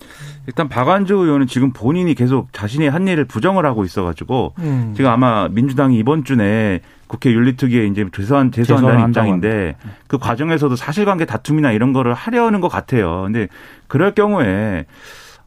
일단 0.47 0.67
박완주 0.67 1.13
의원은 1.13 1.47
지금 1.47 1.71
본인이 1.71 2.15
계속 2.15 2.51
자신의 2.51 2.89
한 2.89 3.08
일을 3.08 3.25
부정을 3.25 3.65
하고 3.65 3.86
있어가지고 3.86 4.54
음. 4.60 4.93
지금 4.95 5.12
아마 5.12 5.47
민주당이 5.49 5.97
이번 5.97 6.23
주 6.23 6.36
내에 6.36 6.82
국회 7.08 7.32
윤리특위에 7.32 7.88
이제 7.88 8.06
제소한다는 8.51 9.01
한다고 9.01 9.10
입장인데 9.10 9.75
그 10.08 10.17
과정에서도 10.17 10.75
사실관계 10.75 11.25
다툼이나 11.25 11.71
이런 11.71 11.93
거를 11.93 12.13
하려는 12.13 12.62
것 12.62 12.69
같아요. 12.69 13.23
근데 13.23 13.47
그럴 13.88 14.13
경우에 14.13 14.86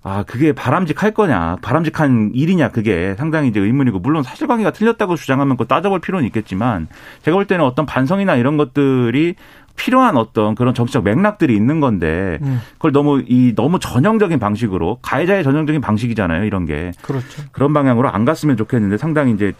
아 0.06 0.22
그게 0.22 0.52
바람직할 0.52 1.12
거냐, 1.12 1.56
바람직한 1.62 2.32
일이냐 2.34 2.68
그게 2.68 3.14
상당히 3.16 3.48
이제 3.48 3.58
의문이고 3.58 4.00
물론 4.00 4.22
사실관계가 4.22 4.72
틀렸다고 4.72 5.16
주장하면 5.16 5.56
그 5.56 5.66
따져볼 5.66 6.00
필요는 6.00 6.26
있겠지만 6.26 6.88
제가 7.22 7.34
볼 7.34 7.46
때는 7.46 7.64
어떤 7.64 7.86
반성이나 7.86 8.36
이런 8.36 8.58
것들이 8.58 9.34
필요한 9.76 10.16
어떤 10.16 10.54
그런 10.54 10.74
정치적 10.74 11.04
맥락들이 11.04 11.54
있는 11.54 11.80
건데 11.80 12.38
음. 12.42 12.60
그걸 12.74 12.92
너무 12.92 13.22
이 13.26 13.54
너무 13.54 13.78
전형적인 13.78 14.38
방식으로 14.38 14.98
가해자의 15.02 15.42
전형적인 15.44 15.80
방식이잖아요 15.80 16.44
이런 16.44 16.64
게 16.64 16.92
그렇죠. 17.02 17.42
그런 17.52 17.72
방향으로 17.72 18.08
안 18.08 18.24
갔으면 18.24 18.56
좋겠는데 18.56 18.96
상당히 18.98 19.32
이제 19.32 19.52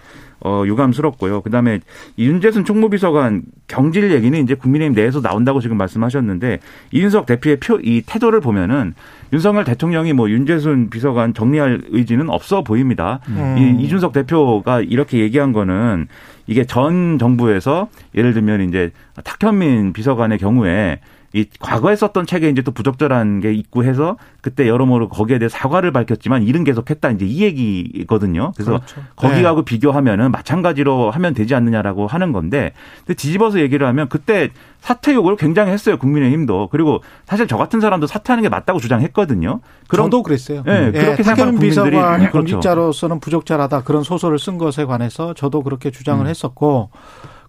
어 0.44 0.62
유감스럽고요. 0.66 1.40
그다음에 1.40 1.80
이 2.16 2.26
윤재순 2.26 2.64
총무비서관 2.64 3.42
경질 3.66 4.12
얘기는 4.12 4.38
이제 4.42 4.54
국민의힘 4.54 4.94
내에서 4.94 5.20
나온다고 5.20 5.60
지금 5.60 5.76
말씀하셨는데 5.78 6.60
이준석 6.92 7.26
대표의 7.26 7.58
표 7.60 7.74
이 7.82 8.02
태도를 8.06 8.40
보면은 8.40 8.94
윤석열 9.32 9.64
대통령이 9.64 10.12
뭐 10.12 10.30
윤재순 10.30 10.90
비서관 10.90 11.34
정리할 11.34 11.82
의지는 11.88 12.30
없어 12.30 12.62
보입니다. 12.62 13.20
음. 13.28 13.56
이 13.58 13.84
이준석 13.84 14.12
대표가 14.12 14.80
이렇게 14.80 15.18
얘기한 15.18 15.52
거는 15.52 16.06
이게 16.46 16.64
전 16.64 17.18
정부에서 17.18 17.88
예를 18.14 18.32
들면 18.32 18.68
이제 18.68 18.90
탁현민 19.22 19.92
비서관의 19.92 20.38
경우에 20.38 21.00
이 21.34 21.46
과거에 21.58 21.96
썼던 21.96 22.26
책에 22.26 22.48
이제 22.48 22.62
또 22.62 22.70
부적절한 22.70 23.40
게 23.40 23.52
있고 23.52 23.82
해서 23.82 24.16
그때 24.40 24.68
여러모로 24.68 25.08
거기에 25.08 25.40
대해 25.40 25.48
사과를 25.48 25.90
밝혔지만 25.90 26.44
일은 26.44 26.62
계속했다 26.62 27.10
이제 27.10 27.26
이 27.26 27.42
얘기거든요. 27.42 28.52
그래서 28.54 28.70
그렇죠. 28.70 29.02
거기하고 29.16 29.62
비교하면은 29.62 30.30
마찬가지로 30.30 31.10
하면 31.10 31.34
되지 31.34 31.56
않느냐라고 31.56 32.06
하는 32.06 32.30
건데 32.30 32.72
근데 32.98 33.14
뒤집어서 33.14 33.58
얘기를 33.58 33.84
하면 33.84 34.08
그때 34.08 34.50
사퇴 34.78 35.12
요구를 35.14 35.36
굉장히 35.36 35.72
했어요 35.72 35.96
국민의힘도 35.96 36.68
그리고 36.70 37.02
사실 37.26 37.48
저 37.48 37.56
같은 37.56 37.80
사람도 37.80 38.06
사퇴하는 38.06 38.42
게 38.42 38.48
맞다고 38.48 38.78
주장했거든요. 38.78 39.60
그런 39.88 40.06
저도 40.06 40.22
그랬어요. 40.22 40.62
예, 40.68 40.92
그렇게 40.92 41.24
생각하는 41.24 41.54
국민들이 41.56 41.90
비서관이 41.90 42.30
그렇죠. 42.30 42.38
공직자로서는 42.38 43.18
부적절하다 43.18 43.82
그런 43.82 44.04
소설을 44.04 44.38
쓴 44.38 44.56
것에 44.56 44.84
관해서 44.84 45.34
저도 45.34 45.64
그렇게 45.64 45.90
주장을 45.90 46.24
음. 46.24 46.30
했었고 46.30 46.90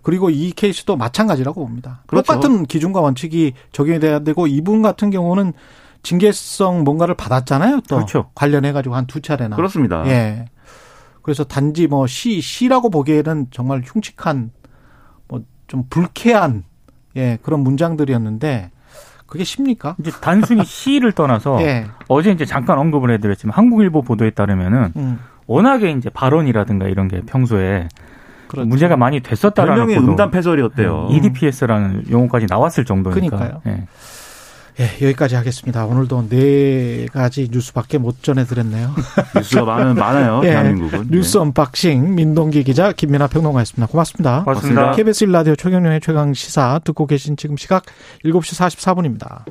그리고 0.05 0.29
이 0.29 0.51
케이스도 0.51 0.95
마찬가지라고 0.97 1.65
봅니다. 1.65 2.01
그렇죠. 2.05 2.27
똑같은 2.33 2.65
기준과 2.67 3.01
원칙이 3.01 3.53
적용이 3.71 3.99
돼야 3.99 4.19
되고 4.19 4.45
이분 4.45 4.83
같은 4.83 5.09
경우는 5.09 5.53
징계성 6.03 6.83
뭔가를 6.83 7.15
받았잖아요. 7.15 7.81
또 7.89 7.95
그렇죠. 7.95 8.29
관련해 8.35 8.71
가지고 8.71 8.95
한 8.95 9.07
두 9.07 9.19
차례나. 9.19 9.55
그렇습니다. 9.55 10.05
예. 10.07 10.45
그래서 11.23 11.43
단지 11.43 11.87
뭐 11.87 12.05
시, 12.05 12.39
시라고 12.39 12.91
보기에는 12.91 13.47
정말 13.49 13.81
흉측한 13.83 14.51
뭐 15.27 15.41
좀 15.67 15.85
불쾌한 15.89 16.63
예, 17.15 17.39
그런 17.41 17.61
문장들이었는데 17.61 18.69
그게 19.25 19.43
십니까? 19.43 19.95
이제 19.99 20.11
단순히 20.21 20.61
시를 20.65 21.13
떠나서 21.13 21.59
예. 21.63 21.87
어제 22.09 22.29
이제 22.31 22.45
잠깐 22.45 22.77
언급을 22.77 23.09
해드렸지만 23.09 23.55
한국일보 23.57 24.03
보도에 24.03 24.29
따르면은 24.29 24.93
음. 24.97 25.19
워낙에 25.47 25.89
이제 25.93 26.11
발언이라든가 26.11 26.87
이런 26.89 27.07
게 27.07 27.21
평소에 27.21 27.87
그렇죠. 28.55 28.67
문제가 28.67 28.97
많이 28.97 29.19
됐었다라는 29.21 29.75
별명이 29.75 29.95
보도. 29.99 30.11
음담 30.11 30.31
패설이었대요. 30.31 31.07
네, 31.09 31.17
EDPS라는 31.17 32.05
용어까지 32.09 32.47
나왔을 32.49 32.85
정도니까. 32.85 33.37
그러니까요. 33.37 33.61
예. 33.67 33.83
예, 34.77 34.89
여기까지 35.05 35.35
하겠습니다. 35.35 35.85
오늘도 35.85 36.27
네 36.27 37.05
가지 37.13 37.47
뉴스밖에 37.49 37.97
못 37.97 38.21
전해드렸네요. 38.21 38.93
뉴스가 39.33 39.63
많은 39.63 39.95
많아요 39.95 40.41
예, 40.43 40.49
대한민국은. 40.49 41.07
뉴스 41.09 41.37
unboxing 41.37 42.15
민동기 42.15 42.63
기자 42.65 42.91
김민아 42.91 43.27
평론가였습니다. 43.27 43.89
고맙습니다. 43.89 44.43
고맙습니다. 44.43 44.91
KBS 44.91 45.27
1라디오 45.27 45.57
최경영의 45.57 46.01
최강 46.01 46.33
시사 46.33 46.81
듣고 46.83 47.07
계신 47.07 47.37
지금 47.37 47.55
시각 47.55 47.85
7시 48.25 48.59
44분입니다. 48.59 49.45